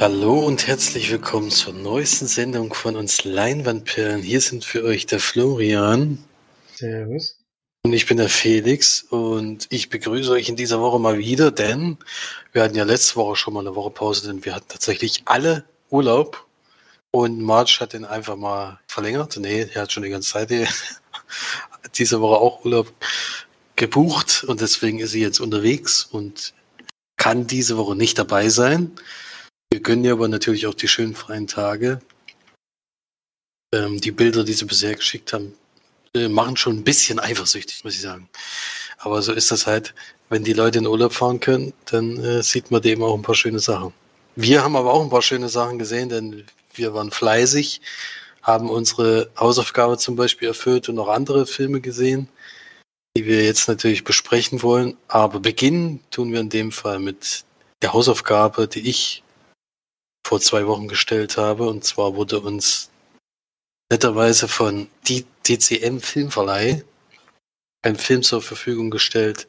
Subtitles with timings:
[0.00, 4.22] Hallo und herzlich willkommen zur neuesten Sendung von uns Leinwandperlen.
[4.22, 6.22] Hier sind für euch der Florian.
[6.76, 7.40] Servus.
[7.82, 11.98] Und ich bin der Felix und ich begrüße euch in dieser Woche mal wieder, denn
[12.52, 15.64] wir hatten ja letzte Woche schon mal eine Woche Pause, denn wir hatten tatsächlich alle
[15.90, 16.46] Urlaub
[17.10, 19.36] und March hat den einfach mal verlängert.
[19.36, 20.50] Nee, er hat schon die ganze Zeit
[21.96, 22.92] diese Woche auch Urlaub
[23.74, 26.54] gebucht und deswegen ist sie jetzt unterwegs und
[27.16, 28.92] kann diese Woche nicht dabei sein.
[29.70, 32.00] Wir gönnen ja aber natürlich auch die schönen freien Tage.
[33.74, 35.54] Ähm, die Bilder, die sie bisher geschickt haben,
[36.14, 38.28] äh, machen schon ein bisschen eifersüchtig, muss ich sagen.
[38.96, 39.94] Aber so ist das halt.
[40.30, 43.34] Wenn die Leute in Urlaub fahren können, dann äh, sieht man dem auch ein paar
[43.34, 43.92] schöne Sachen.
[44.36, 47.80] Wir haben aber auch ein paar schöne Sachen gesehen, denn wir waren fleißig,
[48.42, 52.28] haben unsere Hausaufgabe zum Beispiel erfüllt und noch andere Filme gesehen,
[53.16, 54.96] die wir jetzt natürlich besprechen wollen.
[55.08, 57.44] Aber beginnen tun wir in dem Fall mit
[57.82, 59.22] der Hausaufgabe, die ich
[60.26, 61.68] vor zwei Wochen gestellt habe.
[61.68, 62.90] Und zwar wurde uns
[63.90, 66.84] netterweise von DCM Filmverleih
[67.82, 69.46] ein Film zur Verfügung gestellt,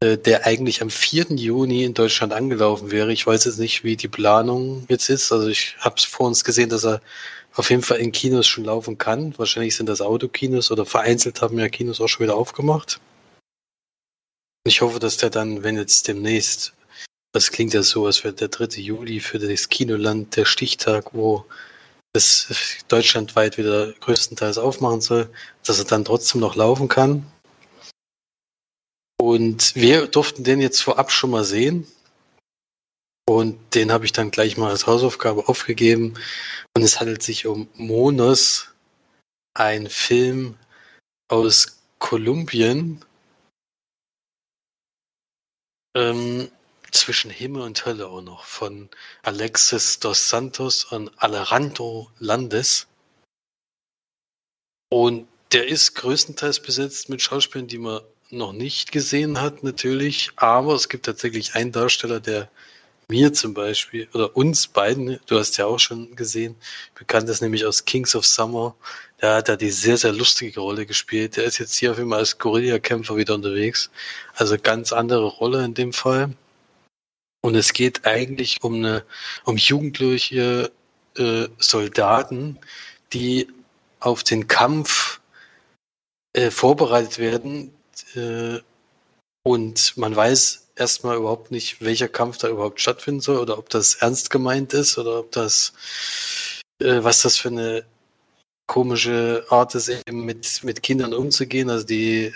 [0.00, 1.26] äh, der eigentlich am 4.
[1.36, 3.12] Juni in Deutschland angelaufen wäre.
[3.12, 5.30] Ich weiß jetzt nicht, wie die Planung jetzt ist.
[5.32, 7.00] Also ich habe es vor uns gesehen, dass er
[7.54, 9.36] auf jeden Fall in Kinos schon laufen kann.
[9.38, 13.00] Wahrscheinlich sind das Autokinos oder vereinzelt haben ja Kinos auch schon wieder aufgemacht.
[14.66, 16.72] Ich hoffe, dass der dann, wenn jetzt demnächst
[17.34, 18.80] das klingt ja so, als wäre der 3.
[18.80, 21.44] Juli für das Kinoland der Stichtag, wo
[22.12, 25.28] es deutschlandweit wieder größtenteils aufmachen soll,
[25.64, 27.26] dass er dann trotzdem noch laufen kann.
[29.20, 31.88] Und wir durften den jetzt vorab schon mal sehen.
[33.28, 36.14] Und den habe ich dann gleich mal als Hausaufgabe aufgegeben.
[36.76, 38.68] Und es handelt sich um Monos,
[39.54, 40.56] ein Film
[41.26, 43.04] aus Kolumbien.
[45.96, 46.48] Ähm,
[46.94, 48.88] zwischen Himmel und Hölle auch noch von
[49.22, 52.86] Alexis dos Santos und Alejandro Landes.
[54.90, 58.00] Und der ist größtenteils besetzt mit Schauspielern, die man
[58.30, 60.30] noch nicht gesehen hat, natürlich.
[60.36, 62.48] Aber es gibt tatsächlich einen Darsteller, der
[63.08, 66.56] mir zum Beispiel oder uns beiden, du hast ja auch schon gesehen,
[66.94, 68.74] bekannt ist nämlich aus Kings of Summer.
[69.18, 71.36] Da hat er die sehr, sehr lustige Rolle gespielt.
[71.36, 73.90] Der ist jetzt hier auf jeden Fall als Guerillakämpfer wieder unterwegs.
[74.34, 76.34] Also ganz andere Rolle in dem Fall.
[77.44, 79.04] Und es geht eigentlich um eine,
[79.44, 80.72] um jugendliche
[81.18, 82.58] äh, Soldaten,
[83.12, 83.48] die
[84.00, 85.20] auf den Kampf
[86.32, 87.70] äh, vorbereitet werden.
[88.14, 88.60] Äh,
[89.42, 93.96] und man weiß erstmal überhaupt nicht, welcher Kampf da überhaupt stattfinden soll oder ob das
[93.96, 95.74] ernst gemeint ist oder ob das,
[96.80, 97.84] äh, was das für eine
[98.66, 101.68] komische Art ist, eben mit, mit Kindern umzugehen.
[101.68, 102.32] Also die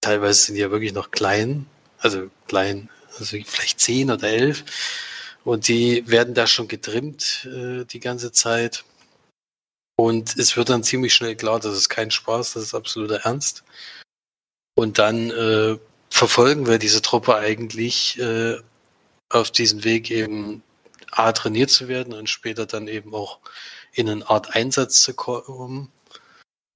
[0.00, 1.66] teilweise sind die ja wirklich noch klein,
[1.98, 2.88] also klein
[3.18, 4.64] also vielleicht zehn oder elf.
[5.44, 8.84] Und die werden da schon getrimmt äh, die ganze Zeit.
[9.96, 13.62] Und es wird dann ziemlich schnell klar, das ist kein Spaß, das ist absoluter Ernst.
[14.74, 15.78] Und dann äh,
[16.10, 18.56] verfolgen wir diese Truppe eigentlich äh,
[19.28, 20.62] auf diesem Weg eben
[21.10, 23.38] A trainiert zu werden und später dann eben auch
[23.92, 25.92] in eine Art Einsatz zu kommen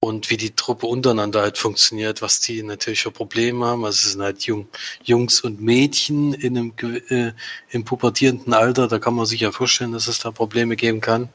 [0.01, 3.83] und wie die Truppe untereinander halt funktioniert, was die natürlich für Probleme haben.
[3.83, 4.67] Also es sind halt Jung,
[5.03, 6.73] Jungs und Mädchen in einem
[7.09, 7.33] äh,
[7.69, 11.29] im pubertierenden Alter, da kann man sich ja vorstellen, dass es da Probleme geben kann.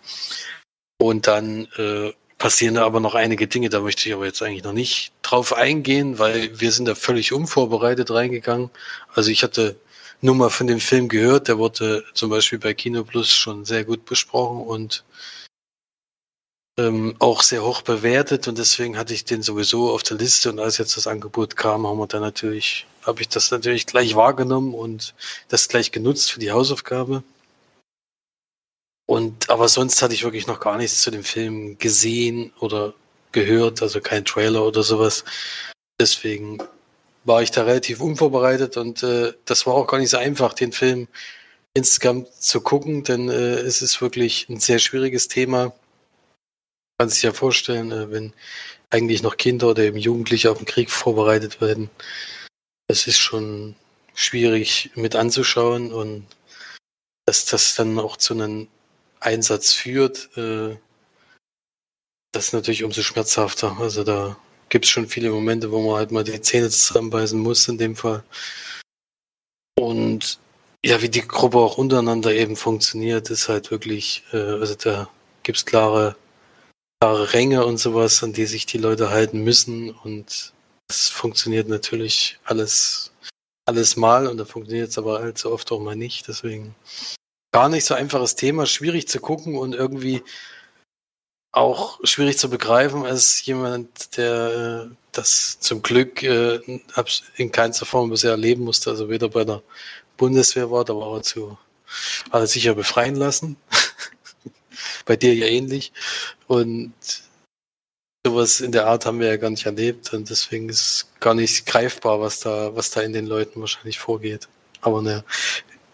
[0.99, 4.65] Und dann äh, passieren da aber noch einige Dinge, da möchte ich aber jetzt eigentlich
[4.65, 8.71] noch nicht drauf eingehen, weil wir sind da völlig unvorbereitet reingegangen.
[9.15, 9.77] Also ich hatte
[10.21, 13.85] nur mal von dem Film gehört, der wurde zum Beispiel bei Kino Plus schon sehr
[13.85, 15.05] gut besprochen und
[16.79, 20.59] ähm, auch sehr hoch bewertet und deswegen hatte ich den sowieso auf der Liste und
[20.59, 24.75] als jetzt das Angebot kam, haben wir dann natürlich, habe ich das natürlich gleich wahrgenommen
[24.75, 25.15] und
[25.49, 27.23] das gleich genutzt für die Hausaufgabe.
[29.07, 32.95] Und aber sonst hatte ich wirklich noch gar nichts zu dem Film gesehen oder
[33.33, 35.25] gehört, also kein Trailer oder sowas.
[36.01, 36.59] Deswegen
[37.25, 40.73] war ich da relativ unvorbereitet und äh, das war auch gar nicht so einfach, den
[40.73, 41.09] Film
[41.75, 45.73] insgesamt zu gucken, denn äh, es ist wirklich ein sehr schwieriges Thema
[46.99, 48.33] kann sich ja vorstellen, äh, wenn
[48.91, 51.91] eigentlich noch Kinder oder eben Jugendliche auf den Krieg vorbereitet werden.
[52.89, 53.75] Das ist schon
[54.15, 56.27] schwierig mit anzuschauen und
[57.27, 58.69] dass das dann auch zu einem
[59.21, 60.77] Einsatz führt, äh,
[62.33, 63.77] das ist natürlich umso schmerzhafter.
[63.79, 64.37] Also da
[64.69, 67.97] gibt es schon viele Momente, wo man halt mal die Zähne zusammenbeißen muss in dem
[67.97, 68.25] Fall.
[69.79, 70.39] Und
[70.85, 75.09] ja, wie die Gruppe auch untereinander eben funktioniert, ist halt wirklich, äh, also da
[75.43, 76.17] gibt es klare
[77.05, 79.91] klare Ränge und sowas, an die sich die Leute halten müssen.
[79.91, 80.55] Und
[80.89, 83.13] es funktioniert natürlich alles,
[83.67, 86.29] alles mal und da funktioniert es aber halt so oft auch mal nicht.
[86.29, 86.75] Deswegen
[87.53, 90.23] gar nicht so einfaches Thema, schwierig zu gucken und irgendwie
[91.53, 96.57] auch schwierig zu begreifen als jemand, der äh, das zum Glück äh,
[97.37, 99.63] in keinster Form bisher erleben musste, also weder bei der
[100.17, 101.59] Bundeswehr war, da war er zu,
[102.31, 103.59] hat er sich ja befreien lassen.
[105.07, 105.93] bei dir ja ähnlich.
[106.47, 106.95] Und
[108.27, 111.67] sowas in der Art haben wir ja gar nicht erlebt und deswegen ist gar nicht
[111.67, 114.49] greifbar, was da, was da in den Leuten wahrscheinlich vorgeht.
[114.81, 115.25] Aber naja,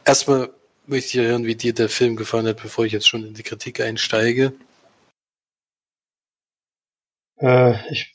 [0.04, 0.50] erstmal
[0.86, 3.42] möchte ich hören, wie dir der Film gefallen hat, bevor ich jetzt schon in die
[3.42, 4.52] Kritik einsteige.
[7.38, 8.14] Äh, ich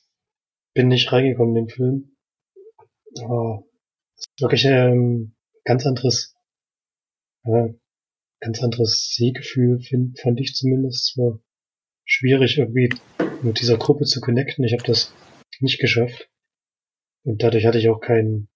[0.73, 2.15] bin nicht reingekommen in den Film.
[3.23, 3.63] Aber
[4.17, 6.35] es ist wirklich ähm, ganz anderes,
[7.45, 7.69] äh,
[8.45, 11.09] ganz anderes Sehgefühl, find, fand ich zumindest.
[11.09, 11.39] Es war
[12.05, 12.89] schwierig, irgendwie
[13.41, 14.63] mit dieser Gruppe zu connecten.
[14.63, 15.13] Ich habe das
[15.59, 16.29] nicht geschafft.
[17.23, 18.47] Und dadurch hatte ich auch kein,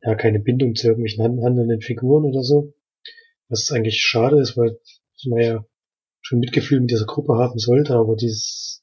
[0.00, 2.74] ja, keine Bindung zu irgendwelchen handelnden Figuren oder so.
[3.48, 4.78] Was eigentlich schade ist, weil
[5.26, 5.66] man ja
[6.22, 8.82] schon Mitgefühl mit dieser Gruppe haben sollte, aber dieses,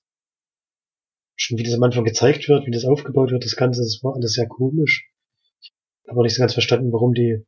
[1.35, 4.13] schon wie das am Anfang gezeigt wird, wie das aufgebaut wird, das Ganze, das war
[4.13, 5.09] alles sehr komisch.
[5.59, 5.73] Ich
[6.07, 7.43] habe auch nicht so ganz verstanden, warum die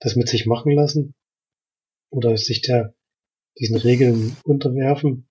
[0.00, 1.14] das mit sich machen lassen.
[2.12, 2.94] Oder sich der,
[3.58, 5.28] diesen Regeln unterwerfen.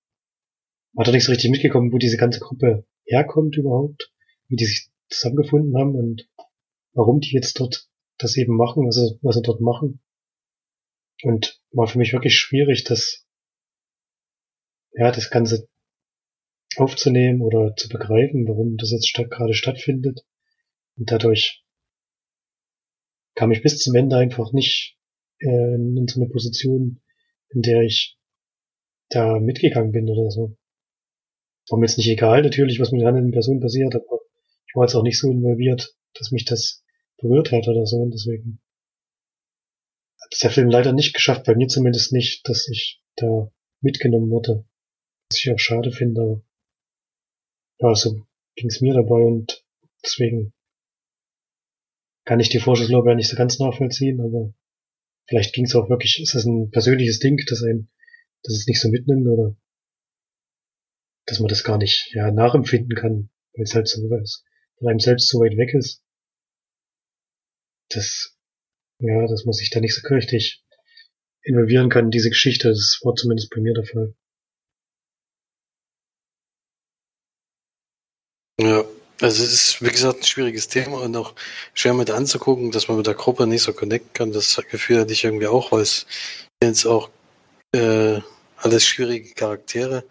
[0.93, 4.11] Man hat doch nicht so richtig mitgekommen, wo diese ganze Gruppe herkommt überhaupt,
[4.47, 6.27] wie die sich zusammengefunden haben und
[6.93, 7.87] warum die jetzt dort
[8.17, 10.01] das eben machen, was sie, was sie dort machen.
[11.23, 13.27] Und war für mich wirklich schwierig, das,
[14.93, 15.67] ja, das Ganze
[16.77, 20.25] aufzunehmen oder zu begreifen, warum das jetzt statt, gerade stattfindet.
[20.97, 21.63] Und dadurch
[23.35, 24.97] kam ich bis zum Ende einfach nicht
[25.41, 27.01] äh, in so eine Position,
[27.49, 28.17] in der ich
[29.09, 30.57] da mitgegangen bin oder so.
[31.69, 34.19] War mir jetzt nicht egal, natürlich, was mit der anderen Person passiert, aber
[34.67, 36.83] ich war jetzt auch nicht so involviert, dass mich das
[37.17, 38.61] berührt hat oder so und deswegen
[40.21, 43.51] hat es der Film leider nicht geschafft, bei mir zumindest nicht, dass ich da
[43.81, 44.65] mitgenommen wurde.
[45.29, 46.43] Was ich auch schade finde, aber
[47.79, 49.63] ja, so ging es mir dabei und
[50.03, 50.53] deswegen
[52.25, 54.53] kann ich die Vorschusslorbeer nicht so ganz nachvollziehen, aber
[55.31, 57.89] vielleicht ging es auch wirklich, ist das ein persönliches Ding, dass ein,
[58.43, 59.55] dass es nicht so mitnimmt oder
[61.25, 64.43] dass man das gar nicht ja, nachempfinden kann, weil es halt so ist,
[64.77, 66.03] von einem selbst so weit weg ist.
[67.91, 68.37] Das,
[68.99, 70.65] ja, dass man sich da nicht so richtig
[71.43, 74.13] involvieren kann in diese Geschichte, das war zumindest bei mir der Fall.
[78.59, 78.83] Ja,
[79.21, 81.33] also es ist, wie gesagt, ein schwieriges Thema und auch
[81.73, 84.31] schwer mit anzugucken, dass man mit der Gruppe nicht so connecten kann.
[84.31, 86.05] Das Gefühl hatte ich irgendwie auch, weil es
[86.63, 87.09] jetzt auch
[87.73, 88.19] äh,
[88.57, 90.03] alles schwierige Charaktere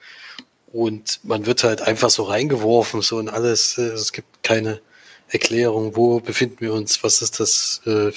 [0.72, 3.76] und man wird halt einfach so reingeworfen, so in alles.
[3.78, 4.80] Es gibt keine
[5.28, 8.12] Erklärung, wo befinden wir uns, was ist das äh,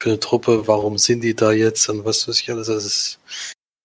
[0.00, 2.68] für eine Truppe, warum sind die da jetzt und was weiß ich alles.
[2.68, 3.18] Also es,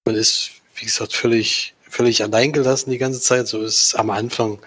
[0.05, 3.47] man ist, wie gesagt, völlig, völlig alleingelassen die ganze Zeit.
[3.47, 4.59] So ist es am Anfang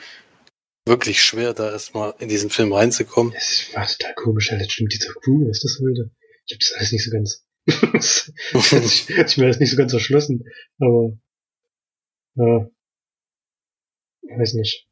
[0.88, 3.32] wirklich schwer, da erstmal in diesen Film reinzukommen.
[3.36, 4.68] Es war total komisch, Alter.
[4.68, 6.10] Stimmt, diese Crew, was ist das heute?
[6.46, 7.44] Ich habe das alles nicht so ganz.
[8.72, 10.44] ich, ich mir das nicht so ganz erschlossen.
[10.78, 11.12] Aber
[12.36, 12.68] ja.
[14.22, 14.86] Ich weiß nicht.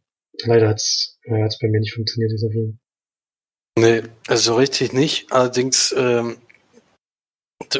[0.45, 2.79] Leider hat's, äh, hat's bei mir nicht funktioniert, dieser Film.
[3.79, 5.33] Nee, also richtig nicht.
[5.33, 6.39] Allerdings, ähm,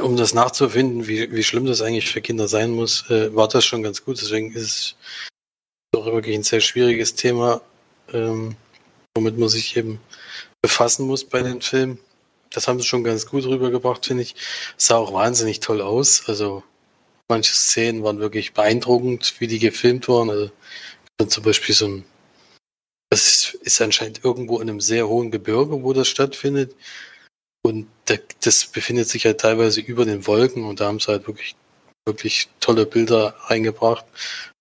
[0.01, 3.65] um das nachzufinden, wie, wie schlimm das eigentlich für Kinder sein muss, äh, war das
[3.65, 4.21] schon ganz gut.
[4.21, 4.97] Deswegen ist es
[5.93, 7.63] doch wirklich ein sehr schwieriges Thema
[8.13, 8.57] ähm,
[9.15, 10.01] womit man sich eben
[10.63, 11.99] befassen muss bei den Filmen.
[12.51, 14.35] Das haben sie schon ganz gut rübergebracht, finde ich.
[14.77, 16.29] Sah auch wahnsinnig toll aus.
[16.29, 16.63] Also
[17.29, 20.31] manche Szenen waren wirklich beeindruckend, wie die gefilmt waren.
[20.31, 20.51] Also
[21.27, 22.05] zum Beispiel so ein,
[23.11, 26.75] das ist, ist anscheinend irgendwo in einem sehr hohen Gebirge, wo das stattfindet.
[27.63, 27.89] Und
[28.41, 31.57] das befindet sich halt teilweise über den Wolken und da haben sie halt wirklich,
[32.07, 34.05] wirklich tolle Bilder eingebracht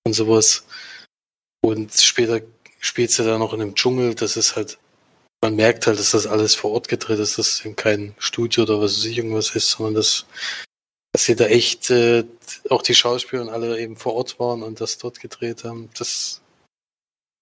[0.04, 0.66] und sowas.
[1.62, 2.42] Und später
[2.86, 4.16] spielt sie da noch in einem Dschungel.
[4.16, 4.78] Das ist halt,
[5.42, 8.80] man merkt halt, dass das alles vor Ort gedreht ist, dass eben kein Studio oder
[8.80, 10.26] was weiß ich irgendwas ist, sondern dass,
[11.12, 12.24] dass sie da echt äh,
[12.70, 15.90] auch die Schauspieler und alle eben vor Ort waren und das dort gedreht haben.
[15.98, 16.42] Das,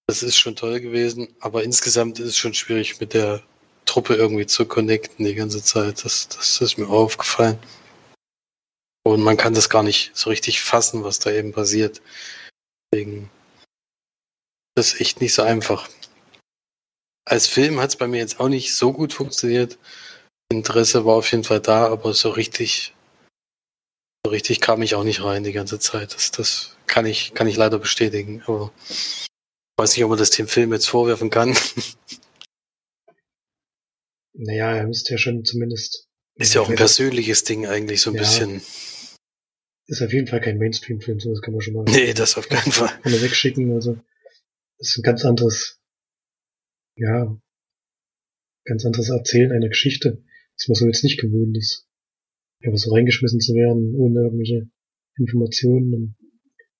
[0.06, 3.42] das ist schon toll gewesen, aber insgesamt ist es schon schwierig mit der
[3.84, 6.04] Truppe irgendwie zu connecten die ganze Zeit.
[6.04, 7.58] Das, das ist mir aufgefallen.
[9.06, 12.00] Und man kann das gar nicht so richtig fassen, was da eben passiert.
[12.90, 13.28] Deswegen
[14.74, 15.88] das ist echt nicht so einfach.
[17.24, 19.78] Als Film hat es bei mir jetzt auch nicht so gut funktioniert.
[20.50, 22.94] Interesse war auf jeden Fall da, aber so richtig,
[24.24, 26.14] so richtig kam ich auch nicht rein die ganze Zeit.
[26.14, 28.42] Das, das kann ich, kann ich leider bestätigen.
[28.46, 29.28] Aber ich
[29.78, 31.56] weiß nicht, ob man das dem Film jetzt vorwerfen kann.
[34.36, 36.08] Naja, er müsste ja schon zumindest.
[36.34, 38.22] Ist ja auch ein persönliches Ding eigentlich, so ein ja.
[38.22, 38.60] bisschen.
[39.86, 41.84] ist auf jeden Fall kein Mainstream-Film, so das kann man schon mal.
[41.84, 42.88] Nee, das auf keinen Fall.
[42.88, 43.96] Kann man wegschicken, also.
[44.78, 45.80] Das ist ein ganz anderes,
[46.96, 47.40] ja,
[48.64, 50.22] ganz anderes Erzählen einer Geschichte,
[50.56, 51.88] das man so jetzt nicht gewohnt ist.
[52.66, 54.70] Aber so reingeschmissen zu werden, ohne irgendwelche
[55.18, 56.16] Informationen und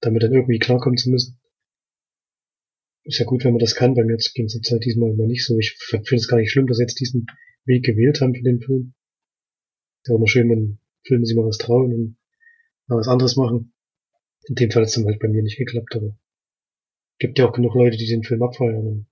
[0.00, 1.40] damit dann irgendwie klarkommen zu müssen.
[3.04, 3.94] Ist ja gut, wenn man das kann.
[3.94, 5.58] Bei mir ging es jetzt halt diesmal immer nicht so.
[5.58, 7.26] Ich finde es gar nicht schlimm, dass sie jetzt diesen
[7.66, 8.94] Weg gewählt haben für den Film.
[10.02, 12.16] Ist ja immer schön, wenn Filme sich mal was trauen und
[12.86, 13.74] mal was anderes machen.
[14.48, 16.18] In dem Fall hat es dann halt bei mir nicht geklappt, aber
[17.24, 19.06] gibt ja auch genug Leute, die den Film abfeiern und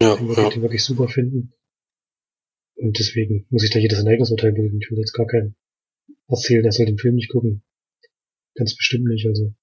[0.00, 0.48] Ja, den, ja.
[0.48, 1.52] den wirklich super finden.
[2.76, 4.80] Und deswegen muss ich da jedes ein eigenes Urteil bilden.
[4.80, 5.54] Ich will jetzt gar keinen
[6.28, 7.62] erzählen, er soll den Film nicht gucken.
[8.54, 9.54] Ganz bestimmt nicht, also.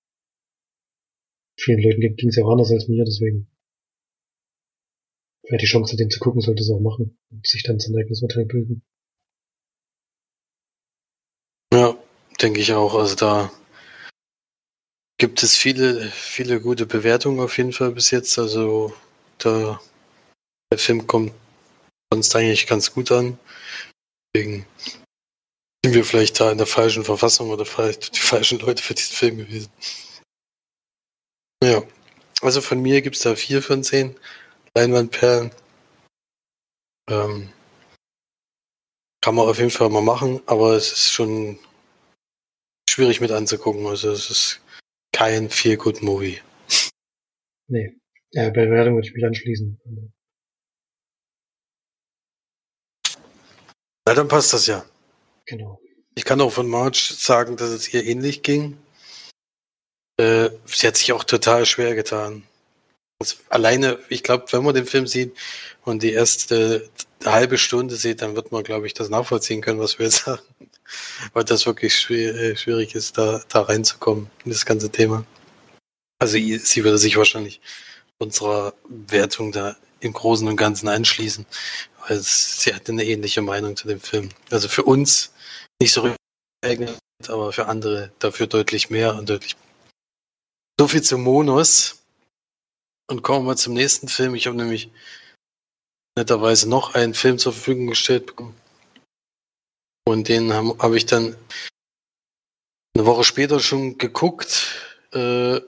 [1.58, 3.50] Vielen Leuten ging es ja auch anders als mir, deswegen.
[5.50, 7.96] Wer die Chance hat, den zu gucken, sollte es auch machen und sich dann sein
[7.96, 8.84] eigenes Urteil bilden.
[11.74, 11.98] Ja,
[12.40, 12.94] denke ich auch.
[12.94, 13.52] Also da
[15.20, 18.40] gibt es viele, viele gute Bewertungen auf jeden Fall bis jetzt.
[18.40, 18.94] Also
[19.38, 19.80] da,
[20.72, 21.34] der Film kommt
[22.12, 23.38] sonst eigentlich ganz gut an.
[24.34, 24.66] Deswegen
[25.84, 29.16] sind wir vielleicht da in der falschen Verfassung oder vielleicht die falschen Leute für diesen
[29.16, 29.72] Film gewesen.
[31.62, 31.84] Ja,
[32.42, 34.16] also von mir gibt es da vier von zehn
[34.74, 35.52] Leinwandperlen.
[37.10, 37.52] Ähm,
[39.22, 41.60] kann man auf jeden Fall mal machen, aber es ist schon
[42.90, 43.86] schwierig mit anzugucken.
[43.86, 44.62] Also es ist
[45.20, 46.40] kein feel good Movie.
[47.68, 47.98] Nee.
[48.32, 49.78] Ja, bei der Bewertung würde ich mich anschließen.
[54.08, 54.86] Na, dann passt das ja.
[55.46, 55.82] Genau.
[56.16, 58.78] Ich kann auch von Marge sagen, dass es ihr ähnlich ging.
[60.18, 62.44] Äh, sie hat sich auch total schwer getan.
[63.20, 65.38] Also alleine, ich glaube, wenn man den Film sieht
[65.84, 66.90] und die erste
[67.26, 70.42] halbe Stunde sieht, dann wird man, glaube ich, das nachvollziehen können, was wir jetzt sagen.
[71.34, 75.26] Weil das wirklich äh, schwierig ist, da, da reinzukommen in das ganze Thema.
[76.20, 77.62] Also sie würde sich wahrscheinlich
[78.18, 81.46] unserer Wertung da im Großen und Ganzen anschließen,
[82.08, 84.30] weil sie hat eine ähnliche Meinung zu dem Film.
[84.50, 85.32] Also für uns
[85.82, 86.14] nicht so
[86.62, 89.56] geeignet, aber für andere dafür deutlich mehr und deutlich.
[90.80, 91.96] So viel zu Monos.
[93.10, 94.36] Und kommen wir zum nächsten Film.
[94.36, 94.92] Ich habe nämlich
[96.16, 98.56] netterweise noch einen Film zur Verfügung gestellt bekommen.
[100.10, 101.36] Und den habe hab ich dann
[102.96, 104.76] eine Woche später schon geguckt.
[105.12, 105.62] Äh,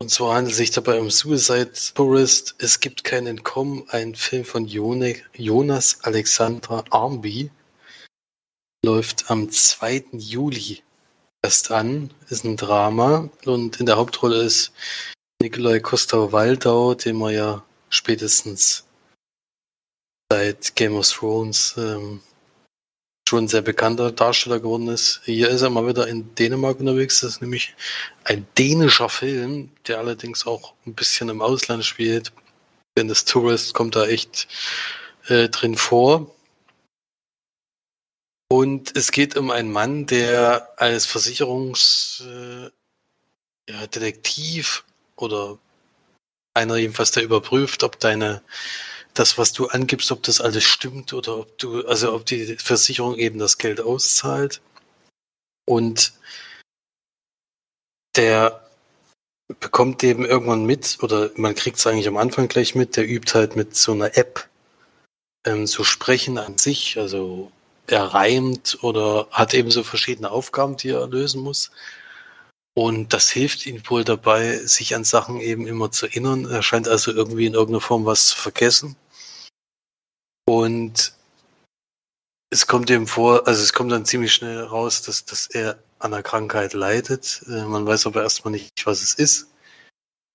[0.00, 2.54] und zwar handelt es sich dabei um Suicide Tourist.
[2.58, 3.82] Es gibt kein Entkommen.
[3.88, 7.50] Ein Film von Jone, Jonas Alexandra Armby.
[8.84, 10.04] Läuft am 2.
[10.12, 10.80] Juli
[11.44, 12.14] erst an.
[12.28, 13.28] Ist ein Drama.
[13.44, 14.70] Und in der Hauptrolle ist
[15.42, 18.84] Nikolai Costa-Waldau, den man ja spätestens
[20.30, 22.20] seit Game of Thrones ähm,
[23.32, 25.22] schon ein sehr bekannter Darsteller geworden ist.
[25.24, 27.20] Hier ist er mal wieder in Dänemark unterwegs.
[27.20, 27.74] Das ist nämlich
[28.24, 32.30] ein dänischer Film, der allerdings auch ein bisschen im Ausland spielt.
[32.94, 34.48] Denn das Tourist kommt da echt
[35.28, 36.30] äh, drin vor.
[38.50, 42.74] Und es geht um einen Mann, der als Versicherungsdetektiv
[43.64, 45.58] äh, ja, oder
[46.52, 48.42] einer jedenfalls, der überprüft, ob deine
[49.14, 53.16] das, was du angibst, ob das alles stimmt oder ob du, also ob die Versicherung
[53.16, 54.60] eben das Geld auszahlt.
[55.66, 56.14] Und
[58.16, 58.68] der
[59.60, 63.34] bekommt eben irgendwann mit, oder man kriegt es eigentlich am Anfang gleich mit, der übt
[63.34, 64.48] halt mit so einer App
[65.44, 67.50] ähm, so Sprechen an sich, also
[67.86, 71.70] er reimt oder hat eben so verschiedene Aufgaben, die er lösen muss.
[72.74, 76.46] Und das hilft ihm wohl dabei, sich an Sachen eben immer zu erinnern.
[76.46, 78.96] Er scheint also irgendwie in irgendeiner Form was zu vergessen.
[80.46, 81.12] Und
[82.50, 86.12] es kommt ihm vor, also es kommt dann ziemlich schnell raus, dass, dass er an
[86.12, 87.42] einer Krankheit leidet.
[87.46, 89.48] Äh, Man weiß aber erstmal nicht, was es ist.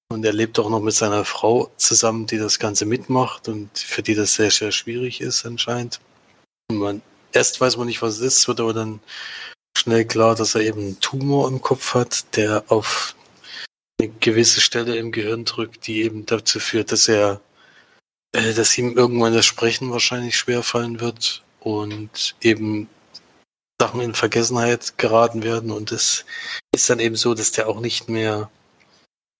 [0.09, 4.01] Und er lebt auch noch mit seiner Frau zusammen, die das Ganze mitmacht und für
[4.01, 5.99] die das sehr, sehr schwierig ist anscheinend.
[6.69, 7.01] Und man,
[7.33, 9.01] erst weiß man nicht, was es ist, wird aber dann
[9.77, 13.15] schnell klar, dass er eben einen Tumor im Kopf hat, der auf
[13.99, 17.41] eine gewisse Stelle im Gehirn drückt, die eben dazu führt, dass er,
[18.33, 22.89] äh, dass ihm irgendwann das Sprechen wahrscheinlich schwer fallen wird und eben
[23.79, 25.71] Sachen in Vergessenheit geraten werden.
[25.71, 26.25] Und es
[26.73, 28.49] ist dann eben so, dass der auch nicht mehr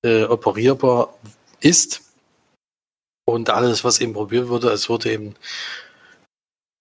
[0.04, 1.14] äh, operierbar
[1.60, 2.02] ist.
[3.26, 5.36] Und alles, was eben probiert wurde, es wurde eben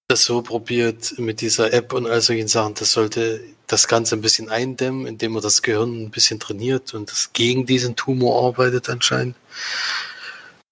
[0.09, 4.21] das so probiert mit dieser App und all solchen Sachen, das sollte das Ganze ein
[4.21, 8.89] bisschen eindämmen, indem man das Gehirn ein bisschen trainiert und das gegen diesen Tumor arbeitet
[8.89, 9.37] anscheinend.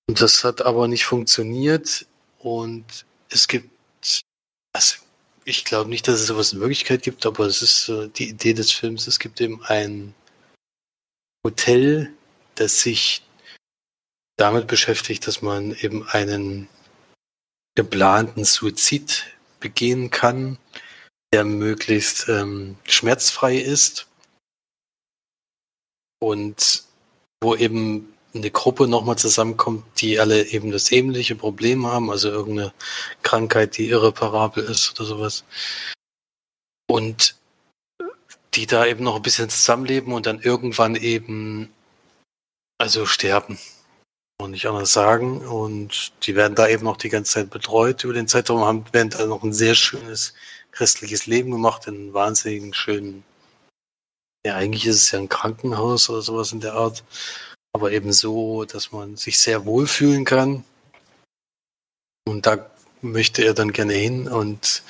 [0.08, 2.06] Und das hat aber nicht funktioniert
[2.38, 2.84] und
[3.30, 3.70] es gibt,
[4.72, 4.96] also
[5.44, 8.70] ich glaube nicht, dass es sowas in Wirklichkeit gibt, aber es ist die Idee des
[8.70, 9.06] Films.
[9.06, 10.14] Es gibt eben ein
[11.44, 12.12] Hotel,
[12.54, 13.22] das sich
[14.36, 16.68] damit beschäftigt, dass man eben einen
[17.74, 19.24] geplanten Suizid
[19.60, 20.58] begehen kann,
[21.32, 24.06] der möglichst ähm, schmerzfrei ist
[26.20, 26.84] und
[27.42, 32.72] wo eben eine Gruppe nochmal zusammenkommt, die alle eben das ähnliche Problem haben, also irgendeine
[33.22, 35.44] Krankheit, die irreparabel ist oder sowas.
[36.88, 37.36] Und
[38.54, 41.72] die da eben noch ein bisschen zusammenleben und dann irgendwann eben
[42.78, 43.58] also sterben.
[44.40, 45.46] Und nicht anders sagen.
[45.46, 49.10] Und die werden da eben noch die ganze Zeit betreut über den Zeitraum, haben, werden
[49.10, 50.34] da noch ein sehr schönes
[50.72, 53.24] christliches Leben gemacht, in wahnsinnigen schönen,
[54.44, 57.04] ja, eigentlich ist es ja ein Krankenhaus oder sowas in der Art
[57.74, 60.64] aber eben so, dass man sich sehr wohlfühlen kann.
[62.26, 62.70] Und da
[63.02, 64.82] möchte er dann gerne hin und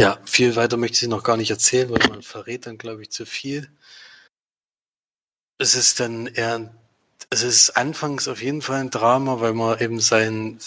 [0.00, 3.10] ja, viel weiter möchte ich noch gar nicht erzählen, weil man verrät dann, glaube ich,
[3.10, 3.70] zu viel.
[5.58, 6.74] Es ist dann eher,
[7.30, 10.58] es ist anfangs auf jeden Fall ein Drama, weil man eben sein,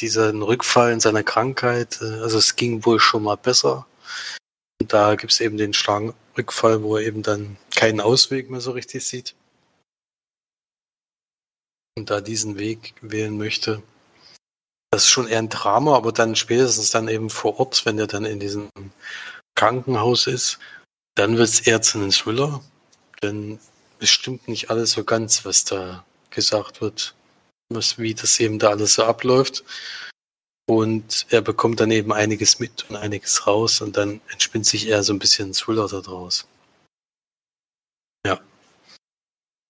[0.00, 3.86] diesen Rückfall in seiner Krankheit, äh, also es ging wohl schon mal besser.
[4.80, 8.60] Und da gibt es eben den starken Rückfall, wo er eben dann keinen Ausweg mehr
[8.60, 9.34] so richtig sieht
[11.96, 13.82] und da diesen Weg wählen möchte.
[14.90, 18.06] Das ist schon eher ein Drama, aber dann spätestens dann eben vor Ort, wenn er
[18.06, 18.70] dann in diesem
[19.54, 20.58] Krankenhaus ist,
[21.14, 22.62] dann wird es eher zu einem Thriller.
[23.22, 23.58] Denn
[24.02, 27.14] es stimmt nicht alles so ganz, was da gesagt wird,
[27.68, 29.64] was, wie das eben da alles so abläuft.
[30.68, 35.02] Und er bekommt dann eben einiges mit und einiges raus und dann entspinnt sich eher
[35.02, 36.46] so ein bisschen Thriller daraus.
[38.26, 38.40] Ja.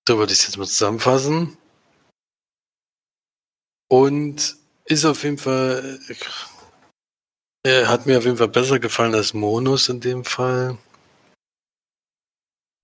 [0.09, 1.57] So würde ich es jetzt mal zusammenfassen.
[3.89, 6.01] Und ist auf jeden Fall,
[7.63, 10.79] er hat mir auf jeden Fall besser gefallen als Monus in dem Fall.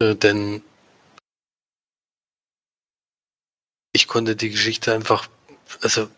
[0.00, 0.62] Äh, denn
[3.98, 5.28] ich konnte die Geschichte einfach,
[5.82, 6.08] also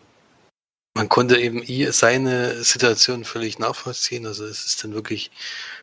[0.93, 4.27] man konnte eben seine Situation völlig nachvollziehen.
[4.27, 5.31] Also es ist dann wirklich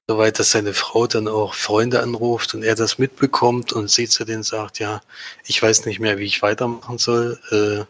[0.07, 4.09] so weit, dass seine Frau dann auch Freunde anruft und er das mitbekommt und sie
[4.09, 5.01] zu denen sagt, ja,
[5.45, 7.41] ich weiß nicht mehr, wie ich weitermachen soll.
[7.51, 7.85] Äh,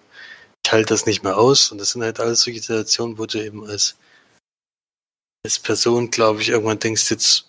[0.65, 1.71] ich halte das nicht mehr aus.
[1.71, 3.97] Und das sind halt alles solche Situationen, wo du eben als,
[5.45, 7.48] als Person, glaube ich, irgendwann denkst, jetzt,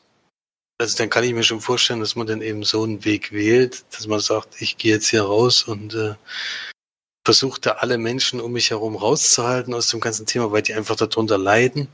[0.79, 3.83] also dann kann ich mir schon vorstellen, dass man dann eben so einen Weg wählt,
[3.91, 6.15] dass man sagt, ich gehe jetzt hier raus und äh,
[7.25, 10.95] versuche da alle Menschen um mich herum rauszuhalten aus dem ganzen Thema, weil die einfach
[10.95, 11.89] darunter leiden.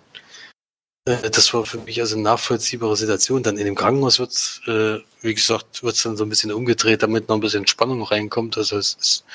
[1.05, 3.43] Äh, das war für mich also eine nachvollziehbare Situation.
[3.43, 7.01] Dann in dem Krankenhaus wird äh, wie gesagt, wird es dann so ein bisschen umgedreht,
[7.01, 8.57] damit noch ein bisschen Spannung reinkommt.
[8.57, 9.25] Also es ist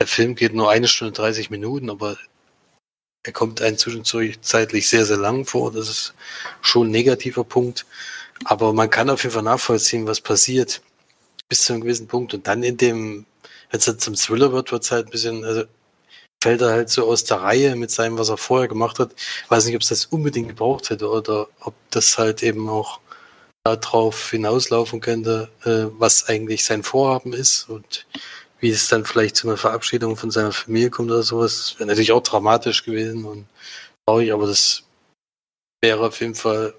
[0.00, 2.16] der Film geht nur eine Stunde 30 Minuten, aber
[3.22, 5.72] er kommt einem zwischenzeitlich sehr, sehr lang vor.
[5.72, 6.14] Das ist
[6.62, 7.84] schon ein negativer Punkt.
[8.44, 10.82] Aber man kann auf jeden Fall nachvollziehen, was passiert.
[11.48, 12.34] Bis zu einem gewissen Punkt.
[12.34, 13.26] Und dann in dem,
[13.70, 15.64] wenn es dann zum Thriller wird, wird es halt ein bisschen, also
[16.42, 19.12] fällt er halt so aus der Reihe mit seinem, was er vorher gemacht hat.
[19.44, 23.00] Ich weiß nicht, ob es das unbedingt gebraucht hätte oder ob das halt eben auch
[23.64, 27.68] darauf hinauslaufen könnte, äh, was eigentlich sein Vorhaben ist.
[27.68, 28.06] Und
[28.60, 31.74] wie es dann vielleicht zu einer Verabschiedung von seiner Familie kommt oder sowas.
[31.78, 33.46] Wäre natürlich auch dramatisch gewesen und
[34.06, 34.84] traurig, aber das
[35.82, 36.74] wäre auf jeden Fall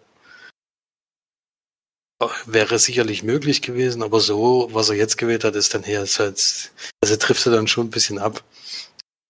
[2.45, 6.19] wäre sicherlich möglich gewesen, aber so, was er jetzt gewählt hat, ist dann her, ist
[6.19, 8.43] halt, also trifft er dann schon ein bisschen ab.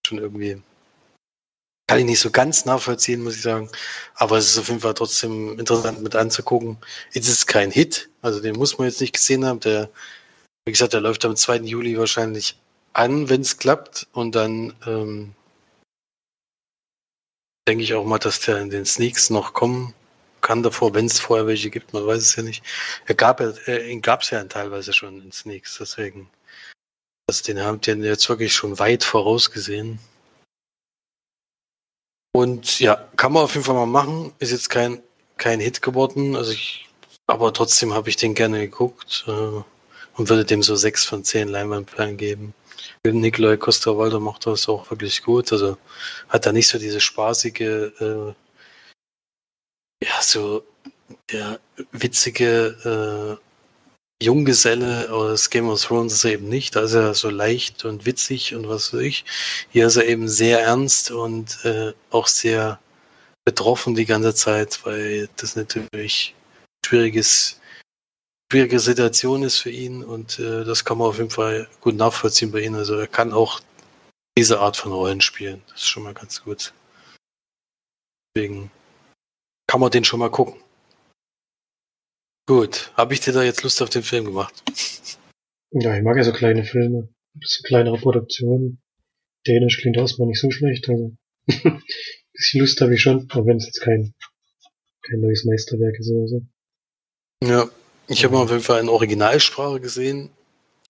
[0.06, 0.62] Schon irgendwie,
[1.88, 3.69] kann ich nicht so ganz nachvollziehen, muss ich sagen.
[4.15, 6.77] Aber es ist auf jeden Fall trotzdem interessant mit anzugucken.
[7.13, 9.60] Es ist kein Hit, also den muss man jetzt nicht gesehen haben.
[9.62, 9.89] Der
[10.65, 11.58] wie gesagt, der läuft am 2.
[11.58, 12.58] Juli wahrscheinlich
[12.93, 14.08] an, wenn es klappt.
[14.13, 15.34] Und dann ähm,
[17.67, 19.93] denke ich auch mal, dass der in den Sneaks noch kommen
[20.41, 21.93] kann davor, wenn es vorher welche gibt.
[21.93, 22.63] Man weiß es ja nicht.
[23.06, 26.30] Er gab äh, gab es ja teilweise schon in Sneaks, deswegen.
[27.27, 29.99] Also den haben die jetzt wirklich schon weit vorausgesehen.
[32.34, 34.34] Und ja, kann man auf jeden Fall mal machen.
[34.39, 35.01] Ist jetzt kein,
[35.38, 36.36] kein Hit geworden.
[36.36, 36.89] Also ich,
[37.27, 39.25] aber trotzdem habe ich den gerne geguckt.
[39.27, 39.63] Äh,
[40.17, 42.54] und würde dem so sechs von zehn Leinwandperlen geben.
[43.04, 45.51] Nikolai Costa-Waldo macht das auch wirklich gut.
[45.51, 45.77] Also
[46.30, 48.34] hat da nicht so diese spaßige, äh,
[50.03, 50.63] ja, so
[51.31, 51.59] der
[51.91, 53.39] witzige
[54.19, 56.75] äh, Junggeselle aus Game of Thrones ist er eben nicht.
[56.75, 59.25] Da ist er so leicht und witzig und was weiß ich.
[59.71, 62.79] Hier ist er eben sehr ernst und äh, auch sehr
[63.45, 66.35] betroffen die ganze Zeit, weil das natürlich
[66.85, 67.59] schwieriges
[68.51, 72.51] schwierige Situation ist für ihn und äh, das kann man auf jeden Fall gut nachvollziehen
[72.51, 72.75] bei ihm.
[72.75, 73.61] Also er kann auch
[74.37, 75.61] diese Art von Rollen spielen.
[75.69, 76.73] Das ist schon mal ganz gut.
[78.35, 78.69] Deswegen
[79.71, 80.62] kann man den schon mal gucken.
[82.45, 84.53] Gut, habe ich dir da jetzt Lust auf den Film gemacht?
[85.71, 87.07] Ja, ich mag ja so kleine Filme.
[87.36, 88.81] Bisschen kleinere Produktionen.
[89.47, 91.15] Dänisch klingt erstmal nicht so schlecht, also.
[92.34, 94.13] bisschen Lust habe ich schon, auch wenn es jetzt kein,
[95.03, 96.41] kein neues Meisterwerk ist oder so.
[97.41, 97.69] Ja,
[98.10, 100.31] ich habe auf jeden Fall eine Originalsprache gesehen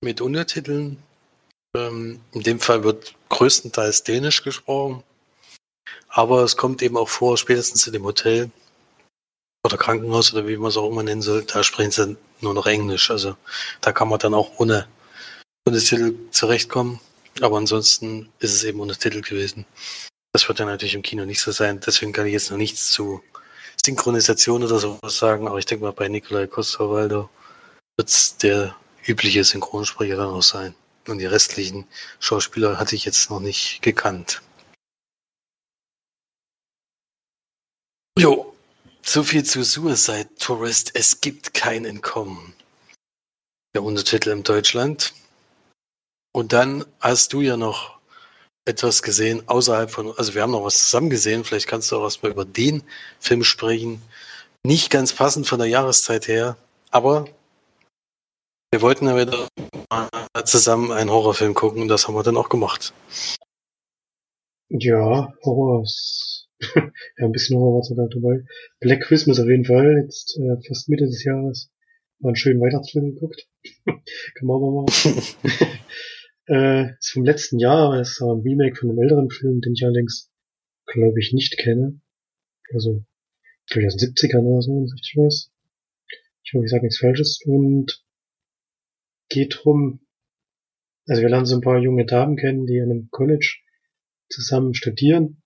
[0.02, 0.98] mit Untertiteln.
[1.78, 5.04] Ähm, in dem Fall wird größtenteils Dänisch gesprochen.
[6.08, 8.50] Aber es kommt eben auch vor, spätestens in dem Hotel
[9.64, 12.66] oder Krankenhaus oder wie man es auch immer nennen soll, da sprechen sie nur noch
[12.66, 13.12] Englisch.
[13.12, 13.36] Also
[13.82, 14.88] da kann man dann auch ohne,
[15.68, 17.00] ohne Titel zurechtkommen.
[17.42, 19.66] Aber ansonsten ist es eben ohne Titel gewesen.
[20.34, 21.80] Das wird ja natürlich im Kino nicht so sein.
[21.80, 23.22] Deswegen kann ich jetzt noch nichts zu
[23.86, 25.48] Synchronisation oder sowas sagen.
[25.48, 27.30] Aber ich denke mal, bei Nikolai Costa-Waldau
[27.98, 30.76] wird es der übliche Synchronsprecher dann auch sein.
[31.08, 31.88] Und die restlichen
[32.20, 34.42] Schauspieler hatte ich jetzt noch nicht gekannt.
[38.18, 38.51] Jo,
[39.04, 40.92] so viel zu Suicide Tourist.
[40.94, 42.54] Es gibt kein Entkommen.
[43.74, 45.14] Der Untertitel in Deutschland.
[46.34, 48.00] Und dann hast du ja noch
[48.66, 51.44] etwas gesehen außerhalb von, also wir haben noch was zusammen gesehen.
[51.44, 52.84] Vielleicht kannst du auch erstmal über den
[53.20, 54.02] Film sprechen.
[54.64, 56.56] Nicht ganz passend von der Jahreszeit her,
[56.92, 57.26] aber
[58.72, 59.48] wir wollten ja wieder
[60.46, 62.94] zusammen einen Horrorfilm gucken und das haben wir dann auch gemacht.
[64.70, 66.41] Ja, Horror ist,
[66.76, 68.44] ja, ein bisschen Horror war sogar dabei.
[68.80, 71.72] Black Christmas auf jeden Fall, jetzt äh, fast Mitte des Jahres.
[72.20, 73.48] Mal einen schönen Weihnachtsfilm geguckt.
[73.86, 74.86] Kann man aber mal.
[76.48, 80.32] äh, ist vom letzten Jahr, ist ein Remake von einem älteren Film, den ich allerdings,
[80.86, 82.00] glaube ich, nicht kenne.
[82.74, 83.04] Also,
[83.66, 85.52] ich glaube, aus den 70ern oder so, wenn ich richtig weiß.
[86.44, 87.40] Ich hoffe, ich sage nichts Falsches.
[87.46, 88.04] Und
[89.30, 90.02] geht drum,
[91.08, 93.58] also wir lernen so ein paar junge Damen kennen, die an einem College
[94.30, 95.41] zusammen studieren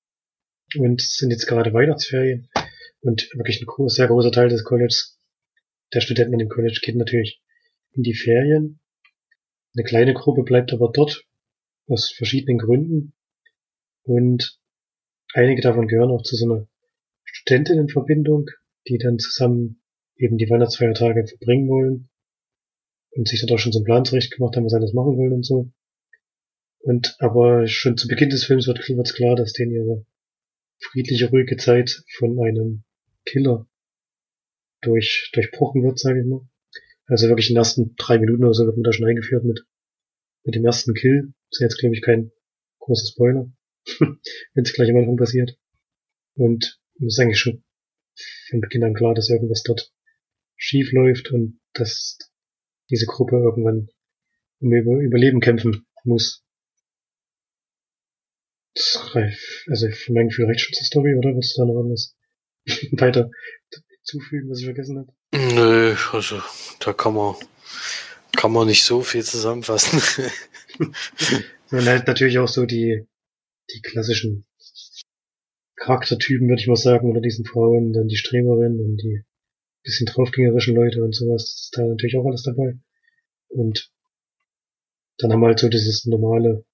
[0.78, 2.50] und sind jetzt gerade Weihnachtsferien
[3.02, 5.20] und wirklich ein sehr großer Teil des Colleges,
[5.94, 7.42] der Studenten in dem College geht natürlich
[7.92, 8.80] in die Ferien.
[9.76, 11.26] Eine kleine Gruppe bleibt aber dort
[11.88, 13.14] aus verschiedenen Gründen
[14.04, 14.60] und
[15.34, 16.68] einige davon gehören auch zu so einer
[17.24, 18.50] Studentinnenverbindung,
[18.88, 19.82] die dann zusammen
[20.18, 22.10] eben die Weihnachtsfeiertage verbringen wollen
[23.12, 25.18] und sich dann auch schon so einen Plan zurecht gemacht haben, was sie alles machen
[25.18, 25.72] wollen und so.
[26.80, 30.06] Und aber schon zu Beginn des Films wird, wird klar, dass denen ihre
[30.80, 32.84] friedliche, ruhige Zeit von einem
[33.26, 33.68] Killer
[34.82, 36.48] durch, durchbrochen wird, sage ich mal.
[37.08, 39.66] Also wirklich in den ersten drei Minuten oder so wird man da schon eingeführt mit,
[40.44, 41.34] mit dem ersten Kill.
[41.50, 42.32] Das ist jetzt, glaube ich, kein
[42.80, 43.52] großer Spoiler,
[44.00, 45.58] wenn es gleich am Anfang passiert.
[46.36, 47.64] Und es ist eigentlich schon
[48.50, 49.92] von Beginn an klar, dass irgendwas dort
[50.56, 52.18] schief läuft und dass
[52.90, 53.90] diese Gruppe irgendwann
[54.60, 56.45] um Überleben kämpfen muss.
[58.76, 61.34] Also von meinem Gefühl Story, oder?
[61.34, 62.16] Willst du da noch irgendwas
[62.92, 63.32] weiter
[64.04, 65.14] zufügen, was ich vergessen habe?
[65.34, 66.42] Nö, also
[66.80, 67.36] da kann man,
[68.36, 70.02] kann man nicht so viel zusammenfassen.
[71.72, 73.08] Man halt natürlich auch so die,
[73.74, 74.46] die klassischen
[75.78, 79.26] Charaktertypen, würde ich mal sagen, oder diesen Frauen, dann die Streberin und die
[79.86, 82.78] bisschen draufgängerischen Leute und sowas, ist da natürlich auch alles dabei.
[83.48, 83.92] Und
[85.18, 86.66] dann haben wir halt so dieses normale,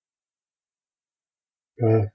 [1.81, 2.11] ja,